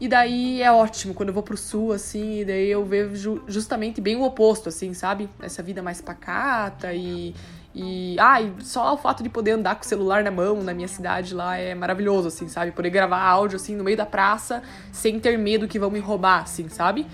E 0.00 0.08
daí 0.08 0.62
é 0.62 0.72
ótimo 0.72 1.12
quando 1.12 1.28
eu 1.28 1.34
vou 1.34 1.42
pro 1.42 1.58
sul, 1.58 1.92
assim, 1.92 2.40
e 2.40 2.44
daí 2.44 2.70
eu 2.70 2.84
vejo 2.84 3.42
justamente 3.46 4.00
bem 4.00 4.16
o 4.16 4.22
oposto, 4.22 4.70
assim, 4.70 4.94
sabe? 4.94 5.28
Essa 5.40 5.62
vida 5.62 5.82
mais 5.82 6.00
pacata 6.00 6.92
e 6.94 7.34
e, 7.74 8.16
ah, 8.18 8.42
e 8.42 8.52
só 8.64 8.94
o 8.94 8.96
fato 8.96 9.22
de 9.22 9.28
poder 9.28 9.52
andar 9.52 9.76
com 9.76 9.82
o 9.82 9.86
celular 9.86 10.24
na 10.24 10.30
mão 10.30 10.62
na 10.62 10.74
minha 10.74 10.88
cidade 10.88 11.34
lá 11.34 11.56
é 11.56 11.74
maravilhoso, 11.74 12.28
assim, 12.28 12.48
sabe? 12.48 12.72
Poder 12.72 12.90
gravar 12.90 13.22
áudio, 13.22 13.56
assim, 13.56 13.76
no 13.76 13.84
meio 13.84 13.96
da 13.96 14.06
praça, 14.06 14.62
sem 14.90 15.20
ter 15.20 15.38
medo 15.38 15.68
que 15.68 15.78
vão 15.78 15.90
me 15.90 16.00
roubar, 16.00 16.42
assim, 16.42 16.68
sabe? 16.68 17.06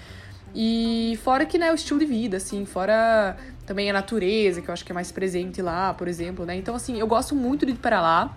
E 0.55 1.19
fora 1.23 1.45
que, 1.45 1.59
né, 1.59 1.71
o 1.71 1.75
estilo 1.75 2.01
de 2.01 2.07
vida, 2.07 2.39
assim, 2.39 2.65
fora 2.65 3.37
também 3.67 3.91
a 3.91 3.93
natureza, 3.93 4.63
que 4.63 4.71
eu 4.71 4.73
acho 4.73 4.85
que 4.85 4.93
é 4.93 4.95
mais 4.95 5.13
presente 5.13 5.61
lá, 5.61 5.93
por 5.93 6.09
exemplo, 6.09 6.47
né? 6.47 6.57
Então, 6.57 6.75
assim, 6.75 6.99
eu 6.99 7.07
gosto 7.07 7.35
muito 7.35 7.67
de 7.67 7.73
ir 7.73 7.77
para 7.77 8.01
lá. 8.01 8.35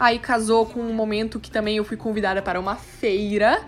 Aí 0.00 0.18
casou 0.18 0.64
com 0.64 0.80
um 0.80 0.94
momento 0.94 1.38
que 1.38 1.50
também 1.50 1.76
eu 1.76 1.84
fui 1.84 1.96
convidada 1.96 2.40
para 2.40 2.58
uma 2.58 2.76
feira 2.76 3.62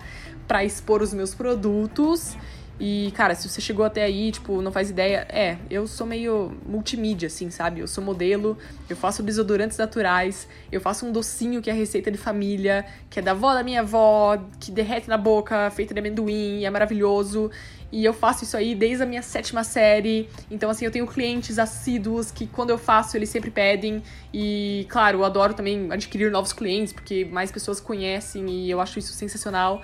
para 0.47 0.63
expor 0.63 1.01
os 1.01 1.13
meus 1.13 1.35
produtos. 1.35 2.35
E, 2.79 3.11
cara, 3.15 3.33
se 3.33 3.49
você 3.49 3.59
chegou 3.59 3.83
até 3.83 4.03
aí, 4.03 4.31
tipo, 4.31 4.61
não 4.61 4.71
faz 4.71 4.89
ideia, 4.89 5.25
é, 5.29 5.57
eu 5.69 5.87
sou 5.87 6.05
meio 6.05 6.55
multimídia, 6.65 7.27
assim, 7.27 7.49
sabe? 7.49 7.81
Eu 7.81 7.87
sou 7.87 8.03
modelo, 8.03 8.55
eu 8.87 8.95
faço 8.95 9.23
desodorantes 9.23 9.77
naturais, 9.77 10.47
eu 10.71 10.79
faço 10.79 11.05
um 11.05 11.11
docinho 11.11 11.61
que 11.61 11.69
é 11.69 11.73
receita 11.73 12.11
de 12.11 12.17
família, 12.17 12.85
que 13.09 13.17
é 13.19 13.21
da 13.21 13.31
avó 13.31 13.55
da 13.55 13.63
minha 13.63 13.81
avó, 13.81 14.37
que 14.59 14.71
derrete 14.71 15.09
na 15.09 15.17
boca, 15.17 15.71
feito 15.71 15.93
de 15.93 15.99
amendoim, 15.99 16.65
é 16.65 16.69
maravilhoso. 16.69 17.49
E 17.91 18.03
eu 18.03 18.13
faço 18.13 18.43
isso 18.43 18.57
aí 18.57 18.75
desde 18.75 19.03
a 19.03 19.05
minha 19.05 19.21
sétima 19.21 19.63
série. 19.63 20.29
Então, 20.51 20.69
assim, 20.69 20.83
eu 20.83 20.91
tenho 20.91 21.07
clientes 21.07 21.57
assíduos 21.57 22.29
que 22.31 22.45
quando 22.45 22.69
eu 22.69 22.77
faço, 22.77 23.15
eles 23.15 23.29
sempre 23.29 23.49
pedem. 23.49 24.03
E, 24.33 24.85
claro, 24.89 25.19
eu 25.19 25.25
adoro 25.25 25.53
também 25.53 25.91
adquirir 25.91 26.29
novos 26.29 26.51
clientes, 26.51 26.91
porque 26.91 27.25
mais 27.25 27.49
pessoas 27.49 27.79
conhecem 27.79 28.49
e 28.49 28.69
eu 28.69 28.81
acho 28.81 28.99
isso 28.99 29.13
sensacional. 29.13 29.81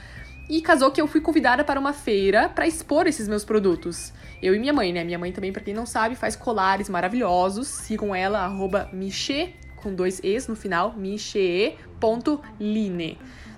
E 0.50 0.62
casou 0.62 0.91
que 0.91 1.00
eu 1.00 1.07
fui 1.07 1.21
convidada 1.21 1.63
para 1.63 1.79
uma 1.79 1.93
feira 1.93 2.50
para 2.50 2.67
expor 2.67 3.07
esses 3.07 3.27
meus 3.27 3.45
produtos. 3.45 4.12
Eu 4.41 4.53
e 4.53 4.59
minha 4.59 4.73
mãe, 4.73 4.91
né? 4.91 5.03
Minha 5.03 5.17
mãe 5.17 5.31
também, 5.31 5.53
para 5.53 5.63
quem 5.63 5.73
não 5.73 5.85
sabe, 5.85 6.15
faz 6.15 6.35
colares 6.35 6.89
maravilhosos. 6.89 7.67
Sigam 7.67 8.13
ela, 8.13 8.39
arroba 8.39 8.89
Miche, 8.91 9.55
com 9.77 9.95
dois 9.95 10.19
E's 10.23 10.47
no 10.47 10.55
final, 10.55 10.93
miche.line. 10.97 11.77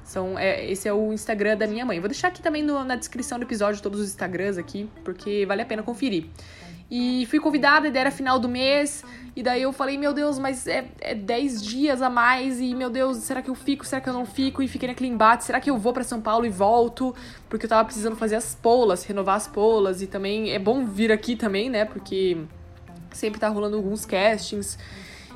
São, 0.03 0.37
é, 0.37 0.69
esse 0.69 0.87
é 0.87 0.93
o 0.93 1.11
Instagram 1.11 1.57
da 1.57 1.65
minha 1.65 1.83
mãe. 1.83 1.99
Vou 1.99 2.07
deixar 2.07 2.27
aqui 2.27 2.41
também 2.41 2.61
no, 2.61 2.83
na 2.83 2.95
descrição 2.95 3.39
do 3.39 3.45
episódio 3.45 3.81
todos 3.81 3.99
os 3.99 4.09
Instagrams 4.09 4.59
aqui, 4.59 4.87
porque 5.03 5.43
vale 5.47 5.63
a 5.63 5.65
pena 5.65 5.81
conferir. 5.81 6.27
E 6.89 7.25
fui 7.27 7.39
convidada, 7.39 7.87
e 7.87 7.97
era 7.97 8.11
final 8.11 8.37
do 8.37 8.47
mês, 8.47 9.03
e 9.35 9.41
daí 9.41 9.63
eu 9.63 9.73
falei, 9.73 9.97
meu 9.97 10.13
Deus, 10.13 10.37
mas 10.37 10.67
é, 10.67 10.85
é 11.01 11.15
10 11.15 11.63
dias 11.63 12.01
a 12.01 12.09
mais, 12.09 12.61
e 12.61 12.73
meu 12.75 12.89
Deus, 12.89 13.17
será 13.17 13.41
que 13.41 13.49
eu 13.49 13.55
fico, 13.55 13.85
será 13.85 13.99
que 13.99 14.07
eu 14.07 14.13
não 14.13 14.25
fico? 14.25 14.61
E 14.61 14.67
fiquei 14.67 14.87
naquele 14.87 15.09
embate, 15.09 15.43
será 15.43 15.59
que 15.59 15.69
eu 15.69 15.77
vou 15.77 15.91
para 15.91 16.03
São 16.03 16.21
Paulo 16.21 16.45
e 16.45 16.49
volto? 16.49 17.13
Porque 17.49 17.65
eu 17.65 17.69
tava 17.69 17.83
precisando 17.83 18.15
fazer 18.15 18.35
as 18.35 18.55
polas, 18.55 19.03
renovar 19.03 19.35
as 19.35 19.47
polas, 19.47 20.01
e 20.01 20.07
também 20.07 20.51
é 20.51 20.59
bom 20.59 20.85
vir 20.85 21.11
aqui 21.11 21.35
também, 21.35 21.69
né? 21.69 21.85
Porque 21.85 22.37
sempre 23.11 23.39
tá 23.39 23.49
rolando 23.49 23.77
alguns 23.77 24.05
castings. 24.05 24.77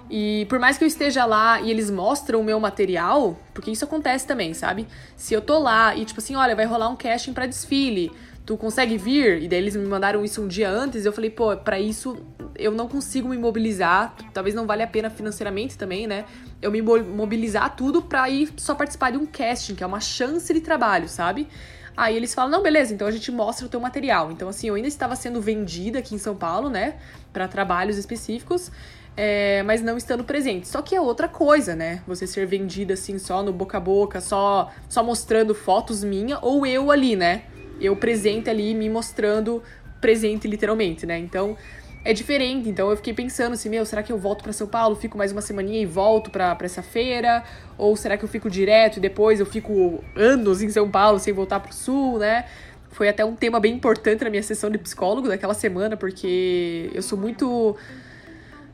E 0.10 0.46
por 0.50 0.60
mais 0.60 0.78
que 0.78 0.84
eu 0.84 0.88
esteja 0.88 1.26
lá 1.26 1.62
e 1.62 1.70
eles 1.70 1.92
mostram 1.92 2.42
o 2.42 2.44
meu 2.44 2.60
material, 2.60 3.38
porque 3.54 3.70
isso 3.70 3.86
acontece 3.86 4.26
também, 4.26 4.54
sabe? 4.54 4.88
Se 5.16 5.34
eu 5.34 5.42
tô 5.42 5.60
lá 5.60 5.96
e 5.96 6.04
tipo 6.04 6.20
assim, 6.20 6.36
olha, 6.36 6.56
vai 6.56 6.66
rolar 6.66 6.90
um 6.90 6.96
casting 6.96 7.32
para 7.32 7.46
desfile, 7.46 8.12
tu 8.50 8.58
consegue 8.58 8.98
vir? 8.98 9.44
E 9.44 9.48
daí 9.48 9.60
eles 9.60 9.76
me 9.76 9.86
mandaram 9.86 10.26
isso 10.26 10.42
um 10.42 10.48
dia 10.48 10.68
antes, 10.68 11.06
eu 11.06 11.14
falei, 11.14 11.30
pô, 11.30 11.56
para 11.56 11.80
isso 11.80 12.18
eu 12.56 12.72
não 12.72 12.88
consigo 12.88 13.30
me 13.30 13.38
mobilizar, 13.38 14.16
talvez 14.34 14.56
não 14.56 14.66
valha 14.66 14.86
a 14.86 14.88
pena 14.88 15.08
financeiramente 15.08 15.78
também, 15.78 16.08
né? 16.08 16.26
Eu 16.60 16.72
me 16.72 16.82
mobilizar 16.82 17.76
tudo 17.76 18.02
pra 18.02 18.28
ir 18.28 18.52
só 18.58 18.74
participar 18.74 19.12
de 19.12 19.20
um 19.20 19.26
casting, 19.28 19.76
que 19.76 19.84
é 19.84 19.86
uma 19.86 20.00
chance 20.00 20.52
de 20.52 20.62
trabalho, 20.62 21.08
sabe? 21.08 21.48
Aí 21.96 22.16
eles 22.16 22.34
falam: 22.34 22.50
não, 22.50 22.64
beleza, 22.64 22.92
então 22.92 23.08
a 23.08 23.12
gente 23.12 23.32
mostra 23.32 23.68
o 23.68 23.70
teu 23.70 23.80
material. 23.80 24.32
Então, 24.32 24.50
assim, 24.50 24.68
eu 24.68 24.74
ainda 24.74 24.88
estava 24.88 25.16
sendo 25.16 25.40
vendida 25.40 26.00
aqui 26.00 26.16
em 26.16 26.18
São 26.18 26.36
Paulo, 26.36 26.72
né? 26.72 26.96
Para 27.32 27.48
trabalhos 27.48 27.98
específicos 27.98 28.72
é, 29.16 29.62
mas 29.64 29.82
não 29.82 29.98
estando 29.98 30.24
presente. 30.24 30.68
Só 30.68 30.82
que 30.82 30.96
é 30.96 31.02
outra 31.02 31.28
coisa, 31.28 31.76
né? 31.76 32.02
Você 32.08 32.26
ser 32.26 32.48
vendida 32.48 32.94
assim 32.94 33.20
só 33.20 33.44
no 33.44 33.52
boca 33.52 33.78
a 33.78 33.80
boca, 33.82 34.22
só, 34.22 34.72
só 34.88 35.04
mostrando 35.04 35.54
fotos 35.54 36.04
minha 36.04 36.40
ou 36.42 36.66
eu 36.66 36.90
ali, 36.90 37.18
né? 37.18 37.44
Eu 37.80 37.96
presente 37.96 38.50
ali, 38.50 38.74
me 38.74 38.90
mostrando 38.90 39.64
presente 40.00 40.48
literalmente, 40.48 41.06
né? 41.06 41.18
Então 41.18 41.58
é 42.04 42.14
diferente. 42.14 42.70
Então 42.70 42.90
eu 42.90 42.96
fiquei 42.96 43.14
pensando 43.14 43.54
assim, 43.54 43.70
meu, 43.70 43.86
será 43.86 44.02
que 44.02 44.12
eu 44.12 44.18
volto 44.18 44.44
para 44.44 44.54
São 44.54 44.68
Paulo, 44.68 44.96
fico 44.96 45.18
mais 45.18 45.32
uma 45.32 45.42
semaninha 45.42 45.82
e 45.82 45.86
volto 45.86 46.30
para 46.30 46.58
essa 46.62 46.82
feira? 46.82 47.44
Ou 47.78 47.96
será 47.96 48.18
que 48.18 48.24
eu 48.24 48.30
fico 48.30 48.50
direto 48.50 48.98
e 48.98 49.00
depois 49.00 49.40
eu 49.40 49.46
fico 49.46 50.04
anos 50.16 50.62
em 50.62 50.70
São 50.70 50.90
Paulo 50.90 51.20
sem 51.20 51.34
voltar 51.34 51.60
pro 51.60 51.74
sul, 51.74 52.20
né? 52.20 52.46
Foi 52.92 53.08
até 53.08 53.24
um 53.24 53.36
tema 53.36 53.60
bem 53.60 53.76
importante 53.76 54.24
na 54.24 54.30
minha 54.30 54.42
sessão 54.42 54.70
de 54.70 54.78
psicólogo 54.78 55.28
daquela 55.28 55.54
semana, 55.54 55.96
porque 55.96 56.90
eu 56.94 57.02
sou 57.02 57.18
muito 57.18 57.76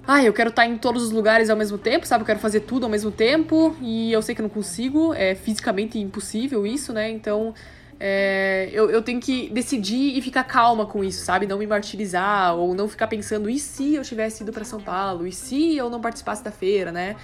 ah, 0.08 0.24
eu 0.24 0.32
quero 0.32 0.52
estar 0.52 0.68
em 0.68 0.78
todos 0.78 1.04
os 1.04 1.12
lugares 1.12 1.50
ao 1.50 1.58
mesmo 1.58 1.80
tempo, 1.80 2.06
sabe? 2.06 2.22
Eu 2.22 2.26
quero 2.28 2.40
fazer 2.40 2.62
tudo 2.62 2.84
ao 2.84 2.90
mesmo 2.90 3.10
tempo 3.10 3.76
e 3.82 4.12
eu 4.12 4.22
sei 4.22 4.36
que 4.36 4.42
eu 4.42 4.44
não 4.44 4.50
consigo, 4.50 5.14
é 5.16 5.34
fisicamente 5.34 5.98
impossível 5.98 6.66
isso, 6.66 6.94
né? 6.94 7.10
Então 7.10 7.56
é, 8.00 8.70
eu, 8.74 8.90
eu 8.90 9.02
tenho 9.02 9.20
que 9.20 9.50
decidir 9.50 10.18
e 10.18 10.22
ficar 10.22 10.44
calma 10.44 10.86
com 10.86 11.04
isso, 11.04 11.24
sabe? 11.24 11.48
Não 11.48 11.58
me 11.58 11.66
martirizar 11.66 12.56
ou 12.56 12.74
não 12.74 12.88
ficar 12.88 13.08
pensando, 13.08 13.50
e 13.50 13.58
se 13.58 13.96
eu 13.96 14.04
tivesse 14.04 14.44
ido 14.44 14.52
para 14.52 14.66
São 14.66 14.82
Paulo? 14.82 15.26
E 15.26 15.32
se 15.32 15.76
eu 15.78 15.90
não 15.90 16.02
participasse 16.02 16.44
da 16.44 16.52
feira, 16.52 16.92
né? 16.92 17.16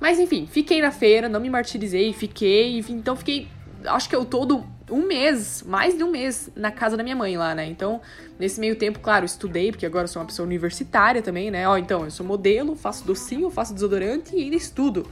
Mas 0.00 0.18
enfim, 0.18 0.46
fiquei 0.50 0.80
na 0.80 0.90
feira, 0.90 1.28
não 1.28 1.40
me 1.40 1.50
martirizei, 1.50 2.12
fiquei, 2.12 2.78
então 2.88 3.16
fiquei, 3.16 3.48
acho 3.84 4.08
que 4.08 4.16
eu 4.16 4.24
todo 4.24 4.64
um 4.90 5.06
mês, 5.06 5.62
mais 5.66 5.96
de 5.96 6.04
um 6.04 6.10
mês, 6.10 6.48
na 6.54 6.70
casa 6.70 6.96
da 6.96 7.02
minha 7.02 7.16
mãe 7.16 7.36
lá, 7.36 7.54
né? 7.54 7.66
Então, 7.66 8.00
nesse 8.38 8.60
meio 8.60 8.76
tempo, 8.76 9.00
claro, 9.00 9.24
estudei, 9.24 9.70
porque 9.72 9.84
agora 9.84 10.04
eu 10.04 10.08
sou 10.08 10.22
uma 10.22 10.26
pessoa 10.26 10.46
universitária 10.46 11.22
também, 11.22 11.50
né? 11.50 11.68
Ó, 11.68 11.76
então, 11.76 12.04
eu 12.04 12.10
sou 12.10 12.24
modelo, 12.24 12.76
faço 12.76 13.04
docinho, 13.04 13.50
faço 13.50 13.74
desodorante 13.74 14.36
e 14.36 14.44
ainda 14.44 14.56
estudo. 14.56 15.08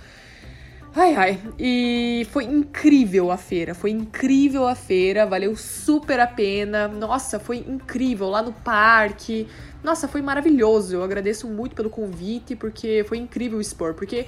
Ai, 0.97 1.15
ai. 1.17 1.41
E 1.59 2.25
foi 2.31 2.45
incrível 2.45 3.31
a 3.33 3.37
feira, 3.37 3.75
foi 3.75 3.91
incrível 3.91 4.67
a 4.69 4.77
feira, 4.77 5.27
valeu 5.27 5.57
super 5.57 6.21
a 6.21 6.27
pena. 6.27 6.87
Nossa, 6.87 7.41
foi 7.41 7.59
incrível 7.59 8.29
lá 8.29 8.41
no 8.43 8.53
parque. 8.53 9.49
Nossa, 9.83 10.07
foi 10.07 10.23
maravilhoso. 10.23 10.95
Eu 10.95 11.03
agradeço 11.03 11.49
muito 11.49 11.75
pelo 11.75 11.91
convite, 11.91 12.55
porque 12.55 13.05
foi 13.09 13.19
incrível 13.19 13.61
expor. 13.61 13.95
Porque, 13.95 14.27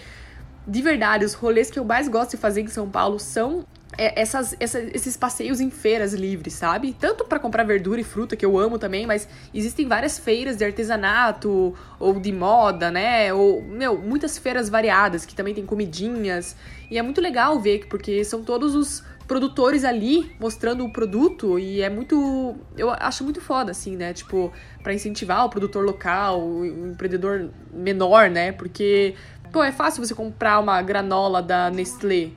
de 0.66 0.82
verdade, 0.82 1.24
os 1.24 1.34
rolês 1.34 1.70
que 1.70 1.78
eu 1.78 1.84
mais 1.84 2.08
gosto 2.08 2.32
de 2.32 2.36
fazer 2.36 2.62
em 2.62 2.68
São 2.68 2.90
Paulo 2.90 3.20
são 3.20 3.64
essas, 3.98 4.54
essa, 4.60 4.80
esses 4.80 5.16
passeios 5.16 5.60
em 5.60 5.70
feiras 5.70 6.12
livres, 6.12 6.54
sabe? 6.54 6.94
Tanto 6.98 7.24
para 7.24 7.38
comprar 7.38 7.64
verdura 7.64 8.00
e 8.00 8.04
fruta, 8.04 8.36
que 8.36 8.44
eu 8.44 8.58
amo 8.58 8.78
também, 8.78 9.06
mas 9.06 9.28
existem 9.54 9.86
várias 9.86 10.18
feiras 10.18 10.56
de 10.56 10.64
artesanato 10.64 11.74
ou 11.98 12.20
de 12.20 12.32
moda, 12.32 12.90
né? 12.90 13.32
Ou, 13.32 13.62
meu, 13.62 13.96
muitas 13.96 14.36
feiras 14.36 14.68
variadas 14.68 15.24
que 15.24 15.34
também 15.34 15.54
tem 15.54 15.64
comidinhas. 15.64 16.56
E 16.90 16.98
é 16.98 17.02
muito 17.02 17.20
legal 17.20 17.58
ver, 17.58 17.86
porque 17.88 18.24
são 18.24 18.42
todos 18.42 18.74
os 18.74 19.02
produtores 19.26 19.84
ali 19.84 20.34
mostrando 20.38 20.84
o 20.84 20.92
produto 20.92 21.58
e 21.58 21.82
é 21.82 21.90
muito. 21.90 22.56
Eu 22.76 22.90
acho 22.90 23.24
muito 23.24 23.40
foda, 23.40 23.72
assim, 23.72 23.96
né? 23.96 24.12
Tipo, 24.12 24.52
para 24.82 24.94
incentivar 24.94 25.44
o 25.44 25.50
produtor 25.50 25.84
local, 25.84 26.40
o 26.40 26.64
empreendedor 26.64 27.50
menor, 27.72 28.30
né? 28.30 28.52
Porque 28.52 29.14
Pô, 29.52 29.62
é 29.62 29.72
fácil 29.72 30.04
você 30.04 30.14
comprar 30.14 30.58
uma 30.58 30.80
granola 30.82 31.42
da 31.42 31.70
Nestlé. 31.70 32.30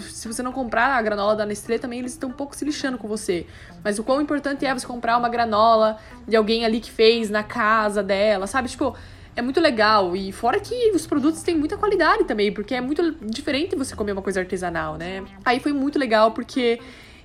Se 0.00 0.26
você 0.26 0.42
não 0.42 0.52
comprar 0.52 0.96
a 0.96 1.02
granola 1.02 1.36
da 1.36 1.44
Nestlé, 1.44 1.78
também 1.78 1.98
eles 1.98 2.12
estão 2.12 2.30
um 2.30 2.32
pouco 2.32 2.56
se 2.56 2.64
lixando 2.64 2.98
com 2.98 3.06
você. 3.06 3.46
Mas 3.84 3.98
o 3.98 4.04
quão 4.04 4.20
importante 4.20 4.64
é 4.64 4.72
você 4.72 4.86
comprar 4.86 5.18
uma 5.18 5.28
granola 5.28 5.98
de 6.26 6.36
alguém 6.36 6.64
ali 6.64 6.80
que 6.80 6.90
fez 6.90 7.28
na 7.28 7.42
casa 7.42 8.02
dela, 8.02 8.46
sabe? 8.46 8.68
Tipo, 8.68 8.96
é 9.34 9.42
muito 9.42 9.60
legal. 9.60 10.16
E 10.16 10.32
fora 10.32 10.58
que 10.58 10.92
os 10.92 11.06
produtos 11.06 11.42
têm 11.42 11.56
muita 11.56 11.76
qualidade 11.76 12.24
também, 12.24 12.50
porque 12.50 12.74
é 12.74 12.80
muito 12.80 13.12
diferente 13.20 13.76
você 13.76 13.94
comer 13.94 14.12
uma 14.12 14.22
coisa 14.22 14.40
artesanal, 14.40 14.96
né? 14.96 15.22
Aí 15.44 15.60
foi 15.60 15.72
muito 15.72 15.98
legal 15.98 16.30
porque 16.32 16.80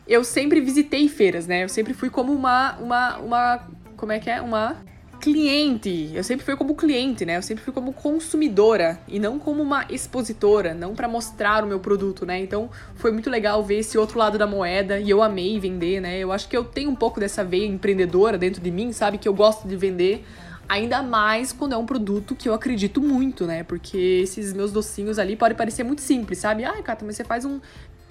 eu 0.06 0.24
sempre 0.24 0.60
visitei 0.60 1.08
feiras, 1.08 1.48
né? 1.48 1.64
Eu 1.64 1.70
sempre 1.70 1.94
fui 1.94 2.10
como 2.10 2.34
uma. 2.34 2.78
uma, 2.80 3.18
uma 3.18 3.68
como 3.96 4.12
é 4.12 4.20
que 4.20 4.30
é? 4.30 4.42
Uma 4.42 4.76
cliente. 5.22 6.12
Eu 6.14 6.24
sempre 6.24 6.44
fui 6.44 6.56
como 6.58 6.76
cliente, 6.76 7.24
né? 7.24 7.38
Eu 7.38 7.44
sempre 7.44 7.64
fui 7.64 7.72
como 7.72 7.94
consumidora 7.94 9.00
e 9.08 9.20
não 9.20 9.38
como 9.38 9.62
uma 9.62 9.86
expositora, 9.90 10.74
não 10.74 10.96
para 10.96 11.08
mostrar 11.08 11.64
o 11.64 11.68
meu 11.68 11.80
produto, 11.80 12.26
né? 12.26 12.40
Então 12.40 12.70
foi 12.96 13.12
muito 13.12 13.30
legal 13.30 13.64
ver 13.64 13.80
esse 13.80 13.98
outro 13.98 14.18
lado 14.18 14.38
da 14.38 14.48
moeda 14.48 15.00
e 15.00 15.10
eu 15.10 15.22
amei 15.22 15.60
vender, 15.60 16.02
né? 16.02 16.18
Eu 16.18 16.32
acho 16.32 16.50
que 16.50 16.58
eu 16.58 16.64
tenho 16.64 16.90
um 16.90 16.96
pouco 16.96 17.20
dessa 17.20 17.44
veia 17.44 17.68
empreendedora 17.68 18.38
dentro 18.38 18.60
de 18.60 18.72
mim, 18.72 18.92
sabe? 18.92 19.20
Que 19.20 19.30
eu 19.30 19.34
gosto 19.34 19.68
de 19.68 19.76
vender. 19.76 20.26
Ainda 20.68 21.04
mais 21.04 21.52
quando 21.52 21.74
é 21.74 21.78
um 21.78 21.86
produto 21.86 22.34
que 22.34 22.48
eu 22.48 22.54
acredito 22.54 23.02
muito, 23.02 23.46
né? 23.46 23.62
Porque 23.64 23.98
esses 24.24 24.54
meus 24.54 24.72
docinhos 24.72 25.20
ali 25.20 25.36
podem 25.36 25.56
parecer 25.56 25.84
muito 25.84 26.02
simples, 26.02 26.40
sabe? 26.40 26.64
Ai, 26.64 26.82
Cata, 26.82 27.06
mas 27.06 27.16
você 27.16 27.24
faz 27.24 27.46
um 27.46 27.60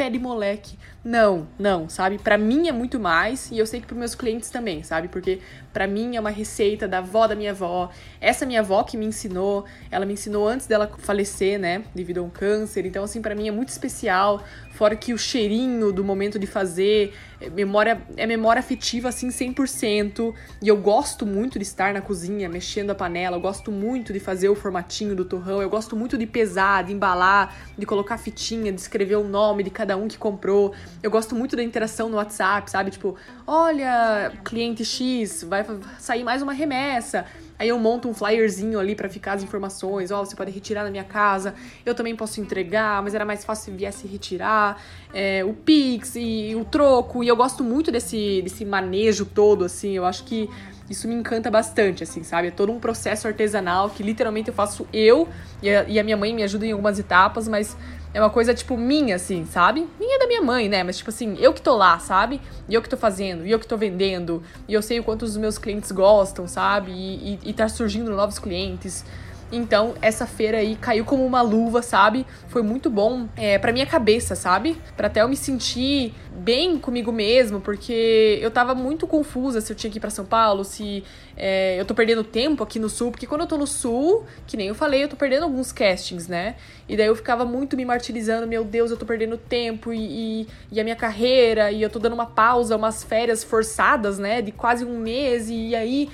pé 0.00 0.08
de 0.08 0.18
moleque. 0.18 0.78
Não, 1.04 1.46
não, 1.58 1.86
sabe? 1.86 2.18
Para 2.18 2.38
mim 2.38 2.68
é 2.68 2.72
muito 2.72 2.98
mais 2.98 3.50
e 3.50 3.58
eu 3.58 3.66
sei 3.66 3.82
que 3.82 3.86
para 3.86 3.96
meus 3.96 4.14
clientes 4.14 4.48
também, 4.48 4.82
sabe? 4.82 5.08
Porque 5.08 5.40
para 5.74 5.86
mim 5.86 6.16
é 6.16 6.20
uma 6.20 6.30
receita 6.30 6.88
da 6.88 6.98
avó 6.98 7.26
da 7.26 7.34
minha 7.34 7.50
avó. 7.50 7.90
Essa 8.18 8.46
minha 8.46 8.60
avó 8.60 8.82
que 8.82 8.96
me 8.96 9.04
ensinou, 9.04 9.66
ela 9.90 10.06
me 10.06 10.14
ensinou 10.14 10.48
antes 10.48 10.66
dela 10.66 10.90
falecer, 10.96 11.58
né, 11.58 11.82
devido 11.94 12.20
a 12.20 12.22
um 12.22 12.30
câncer. 12.30 12.86
Então 12.86 13.04
assim, 13.04 13.20
para 13.20 13.34
mim 13.34 13.46
é 13.46 13.50
muito 13.50 13.68
especial, 13.68 14.42
fora 14.80 14.96
que 14.96 15.12
o 15.12 15.18
cheirinho 15.18 15.92
do 15.92 16.02
momento 16.02 16.38
de 16.38 16.46
fazer, 16.46 17.12
é 17.38 17.50
memória 17.50 18.00
é 18.16 18.26
memória 18.26 18.60
afetiva 18.60 19.10
assim 19.10 19.28
100%, 19.28 20.34
e 20.62 20.68
eu 20.68 20.76
gosto 20.78 21.26
muito 21.26 21.58
de 21.58 21.66
estar 21.66 21.92
na 21.92 22.00
cozinha 22.00 22.48
mexendo 22.48 22.88
a 22.88 22.94
panela, 22.94 23.36
eu 23.36 23.42
gosto 23.42 23.70
muito 23.70 24.10
de 24.10 24.18
fazer 24.18 24.48
o 24.48 24.54
formatinho 24.54 25.14
do 25.14 25.22
torrão, 25.22 25.60
eu 25.60 25.68
gosto 25.68 25.94
muito 25.94 26.16
de 26.16 26.26
pesar, 26.26 26.84
de 26.84 26.94
embalar, 26.94 27.54
de 27.76 27.84
colocar 27.84 28.16
fitinha, 28.16 28.72
de 28.72 28.80
escrever 28.80 29.16
o 29.16 29.24
nome 29.24 29.62
de 29.62 29.68
cada 29.68 29.98
um 29.98 30.08
que 30.08 30.16
comprou. 30.16 30.72
Eu 31.02 31.10
gosto 31.10 31.34
muito 31.34 31.56
da 31.56 31.62
interação 31.62 32.08
no 32.08 32.16
WhatsApp, 32.16 32.70
sabe? 32.70 32.90
Tipo, 32.90 33.16
olha, 33.46 34.32
cliente 34.42 34.82
X, 34.82 35.44
vai 35.44 35.62
sair 35.98 36.24
mais 36.24 36.40
uma 36.40 36.54
remessa. 36.54 37.26
Aí 37.60 37.68
eu 37.68 37.78
monto 37.78 38.08
um 38.08 38.14
flyerzinho 38.14 38.80
ali 38.80 38.94
para 38.94 39.06
ficar 39.06 39.34
as 39.34 39.42
informações. 39.42 40.10
Ó, 40.10 40.22
oh, 40.22 40.24
você 40.24 40.34
pode 40.34 40.50
retirar 40.50 40.82
na 40.82 40.90
minha 40.90 41.04
casa. 41.04 41.54
Eu 41.84 41.94
também 41.94 42.16
posso 42.16 42.40
entregar, 42.40 43.02
mas 43.02 43.14
era 43.14 43.26
mais 43.26 43.44
fácil 43.44 43.66
se 43.66 43.70
viesse 43.72 44.06
retirar. 44.06 44.82
É, 45.12 45.44
o 45.44 45.52
Pix 45.52 46.16
e 46.16 46.56
o 46.56 46.64
troco. 46.64 47.22
E 47.22 47.28
eu 47.28 47.36
gosto 47.36 47.62
muito 47.62 47.92
desse, 47.92 48.40
desse 48.40 48.64
manejo 48.64 49.26
todo, 49.26 49.62
assim. 49.62 49.94
Eu 49.94 50.06
acho 50.06 50.24
que 50.24 50.48
isso 50.88 51.06
me 51.06 51.14
encanta 51.14 51.50
bastante, 51.50 52.02
assim, 52.02 52.22
sabe? 52.22 52.48
É 52.48 52.50
todo 52.50 52.72
um 52.72 52.80
processo 52.80 53.28
artesanal 53.28 53.90
que 53.90 54.02
literalmente 54.02 54.48
eu 54.48 54.54
faço 54.54 54.88
eu 54.90 55.28
e 55.62 55.68
a, 55.68 55.84
e 55.84 56.00
a 56.00 56.02
minha 56.02 56.16
mãe 56.16 56.32
me 56.32 56.42
ajuda 56.42 56.64
em 56.64 56.72
algumas 56.72 56.98
etapas, 56.98 57.46
mas 57.46 57.76
é 58.12 58.20
uma 58.20 58.30
coisa, 58.30 58.52
tipo, 58.52 58.76
minha, 58.76 59.16
assim, 59.16 59.46
sabe? 59.46 59.86
Minha 59.98 60.18
da 60.18 60.26
minha 60.26 60.42
mãe, 60.42 60.68
né? 60.68 60.82
Mas, 60.82 60.96
tipo 60.96 61.10
assim, 61.10 61.36
eu 61.38 61.52
que 61.52 61.62
tô 61.62 61.76
lá, 61.76 61.98
sabe? 61.98 62.40
E 62.68 62.74
eu 62.74 62.82
que 62.82 62.88
tô 62.88 62.96
fazendo, 62.96 63.46
e 63.46 63.50
eu 63.50 63.58
que 63.58 63.66
tô 63.66 63.76
vendendo, 63.76 64.42
e 64.66 64.74
eu 64.74 64.82
sei 64.82 64.98
o 64.98 65.04
quanto 65.04 65.22
os 65.22 65.36
meus 65.36 65.58
clientes 65.58 65.92
gostam, 65.92 66.48
sabe? 66.48 66.90
E, 66.90 67.38
e, 67.44 67.50
e 67.50 67.52
tá 67.52 67.68
surgindo 67.68 68.10
novos 68.10 68.38
clientes. 68.38 69.04
Então, 69.52 69.94
essa 70.00 70.26
feira 70.26 70.58
aí 70.58 70.76
caiu 70.76 71.04
como 71.04 71.24
uma 71.26 71.42
luva, 71.42 71.82
sabe? 71.82 72.24
Foi 72.48 72.62
muito 72.62 72.88
bom 72.88 73.28
é, 73.36 73.58
pra 73.58 73.72
minha 73.72 73.86
cabeça, 73.86 74.36
sabe? 74.36 74.76
Pra 74.96 75.08
até 75.08 75.22
eu 75.22 75.28
me 75.28 75.36
sentir 75.36 76.14
bem 76.30 76.78
comigo 76.78 77.10
mesmo, 77.10 77.60
porque 77.60 78.38
eu 78.40 78.50
tava 78.50 78.74
muito 78.74 79.06
confusa 79.06 79.60
se 79.60 79.72
eu 79.72 79.76
tinha 79.76 79.90
que 79.90 79.98
ir 79.98 80.00
pra 80.00 80.08
São 80.08 80.24
Paulo, 80.24 80.64
se 80.64 81.04
é, 81.36 81.78
eu 81.78 81.84
tô 81.84 81.94
perdendo 81.94 82.22
tempo 82.22 82.62
aqui 82.62 82.78
no 82.78 82.88
Sul, 82.88 83.10
porque 83.10 83.26
quando 83.26 83.42
eu 83.42 83.46
tô 83.46 83.58
no 83.58 83.66
Sul, 83.66 84.24
que 84.46 84.56
nem 84.56 84.68
eu 84.68 84.74
falei, 84.74 85.02
eu 85.04 85.08
tô 85.08 85.16
perdendo 85.16 85.42
alguns 85.42 85.72
castings, 85.72 86.28
né? 86.28 86.54
E 86.88 86.96
daí 86.96 87.06
eu 87.06 87.16
ficava 87.16 87.44
muito 87.44 87.76
me 87.76 87.84
martirizando, 87.84 88.46
meu 88.46 88.64
Deus, 88.64 88.90
eu 88.90 88.96
tô 88.96 89.04
perdendo 89.04 89.36
tempo 89.36 89.92
e, 89.92 90.42
e, 90.42 90.48
e 90.72 90.80
a 90.80 90.84
minha 90.84 90.96
carreira, 90.96 91.70
e 91.72 91.82
eu 91.82 91.90
tô 91.90 91.98
dando 91.98 92.14
uma 92.14 92.26
pausa, 92.26 92.76
umas 92.76 93.02
férias 93.02 93.42
forçadas, 93.42 94.18
né? 94.18 94.40
De 94.40 94.52
quase 94.52 94.84
um 94.84 94.98
mês, 94.98 95.50
e 95.50 95.74
aí 95.74 96.08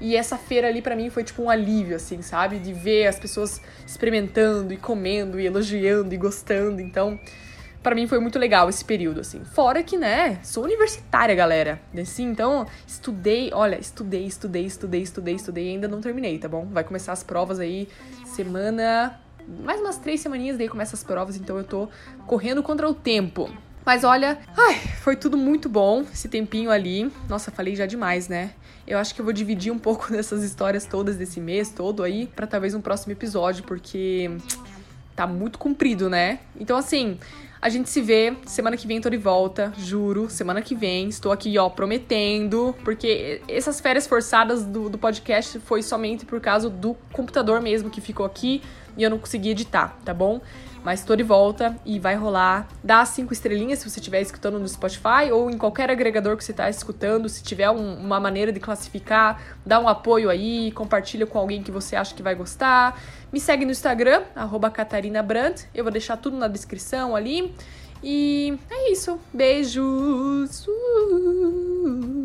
e 0.00 0.16
essa 0.16 0.36
feira 0.36 0.68
ali 0.68 0.80
para 0.80 0.94
mim 0.94 1.10
foi 1.10 1.24
tipo 1.24 1.42
um 1.42 1.50
alívio, 1.50 1.96
assim, 1.96 2.22
sabe? 2.22 2.58
De 2.58 2.72
ver 2.72 3.06
as 3.06 3.18
pessoas 3.18 3.60
experimentando 3.86 4.72
e 4.72 4.76
comendo 4.76 5.40
e 5.40 5.46
elogiando 5.46 6.14
e 6.14 6.16
gostando. 6.16 6.80
Então, 6.80 7.18
para 7.82 7.94
mim 7.94 8.06
foi 8.06 8.18
muito 8.20 8.38
legal 8.38 8.68
esse 8.68 8.84
período, 8.84 9.20
assim. 9.20 9.44
Fora 9.44 9.82
que, 9.82 9.96
né, 9.96 10.38
sou 10.42 10.64
universitária, 10.64 11.34
galera. 11.34 11.80
Assim, 12.00 12.24
então, 12.24 12.66
estudei, 12.86 13.50
olha, 13.52 13.78
estudei, 13.78 14.24
estudei, 14.24 14.66
estudei, 14.66 15.02
estudei, 15.02 15.34
estudei 15.34 15.64
e 15.64 15.70
ainda 15.70 15.88
não 15.88 16.00
terminei, 16.00 16.38
tá 16.38 16.48
bom? 16.48 16.66
Vai 16.66 16.84
começar 16.84 17.12
as 17.12 17.22
provas 17.22 17.58
aí 17.58 17.88
semana. 18.24 19.18
Mais 19.64 19.80
umas 19.80 19.96
três 19.96 20.20
semaninhas, 20.20 20.58
daí 20.58 20.68
começa 20.68 20.94
as 20.94 21.02
provas, 21.02 21.36
então 21.36 21.56
eu 21.56 21.64
tô 21.64 21.88
correndo 22.26 22.62
contra 22.62 22.88
o 22.88 22.94
tempo. 22.94 23.50
Mas 23.84 24.04
olha, 24.04 24.38
ai, 24.56 24.74
foi 25.00 25.16
tudo 25.16 25.36
muito 25.36 25.68
bom 25.68 26.04
esse 26.12 26.28
tempinho 26.28 26.70
ali. 26.70 27.10
Nossa, 27.28 27.50
falei 27.50 27.74
já 27.74 27.86
demais, 27.86 28.28
né? 28.28 28.50
Eu 28.86 28.98
acho 28.98 29.14
que 29.14 29.20
eu 29.20 29.24
vou 29.24 29.32
dividir 29.32 29.72
um 29.72 29.78
pouco 29.78 30.10
dessas 30.12 30.42
histórias 30.42 30.84
todas 30.84 31.16
desse 31.16 31.40
mês 31.40 31.70
todo 31.70 32.02
aí 32.02 32.26
para 32.26 32.46
talvez 32.46 32.74
um 32.74 32.80
próximo 32.80 33.12
episódio, 33.12 33.64
porque 33.64 34.30
tá 35.14 35.26
muito 35.26 35.58
comprido, 35.58 36.08
né? 36.08 36.40
Então 36.58 36.76
assim, 36.76 37.18
a 37.60 37.68
gente 37.68 37.90
se 37.90 38.00
vê 38.00 38.36
semana 38.46 38.76
que 38.76 38.86
vem 38.86 39.00
tô 39.00 39.10
de 39.10 39.16
volta, 39.16 39.72
juro. 39.76 40.30
Semana 40.30 40.62
que 40.62 40.76
vem 40.76 41.08
estou 41.08 41.32
aqui, 41.32 41.58
ó, 41.58 41.68
prometendo, 41.68 42.74
porque 42.84 43.42
essas 43.48 43.80
férias 43.80 44.06
forçadas 44.06 44.64
do, 44.64 44.88
do 44.88 44.96
podcast 44.96 45.58
foi 45.60 45.82
somente 45.82 46.24
por 46.24 46.40
causa 46.40 46.70
do 46.70 46.94
computador 47.12 47.60
mesmo 47.60 47.90
que 47.90 48.00
ficou 48.00 48.24
aqui 48.24 48.62
e 48.96 49.02
eu 49.02 49.10
não 49.10 49.18
consegui 49.18 49.50
editar, 49.50 49.98
tá 50.04 50.14
bom? 50.14 50.40
Mas 50.88 51.04
tô 51.04 51.14
de 51.14 51.22
volta 51.22 51.76
e 51.84 51.98
vai 51.98 52.14
rolar. 52.14 52.66
Dá 52.82 53.04
cinco 53.04 53.30
estrelinhas 53.30 53.80
se 53.80 53.90
você 53.90 54.00
estiver 54.00 54.22
escutando 54.22 54.58
no 54.58 54.66
Spotify 54.66 55.30
ou 55.30 55.50
em 55.50 55.58
qualquer 55.58 55.90
agregador 55.90 56.34
que 56.34 56.42
você 56.42 56.52
está 56.52 56.70
escutando. 56.70 57.28
Se 57.28 57.42
tiver 57.42 57.68
um, 57.68 57.96
uma 57.96 58.18
maneira 58.18 58.50
de 58.50 58.58
classificar, 58.58 59.38
dá 59.66 59.78
um 59.78 59.86
apoio 59.86 60.30
aí, 60.30 60.72
compartilha 60.72 61.26
com 61.26 61.38
alguém 61.38 61.62
que 61.62 61.70
você 61.70 61.94
acha 61.94 62.14
que 62.14 62.22
vai 62.22 62.34
gostar. 62.34 62.98
Me 63.30 63.38
segue 63.38 63.66
no 63.66 63.70
Instagram, 63.70 64.22
@catarina_brandt. 64.72 65.68
Eu 65.74 65.84
vou 65.84 65.92
deixar 65.92 66.16
tudo 66.16 66.38
na 66.38 66.48
descrição 66.48 67.14
ali. 67.14 67.54
E 68.02 68.58
é 68.70 68.90
isso. 68.90 69.20
Beijos! 69.34 70.66
Uh! 70.66 72.17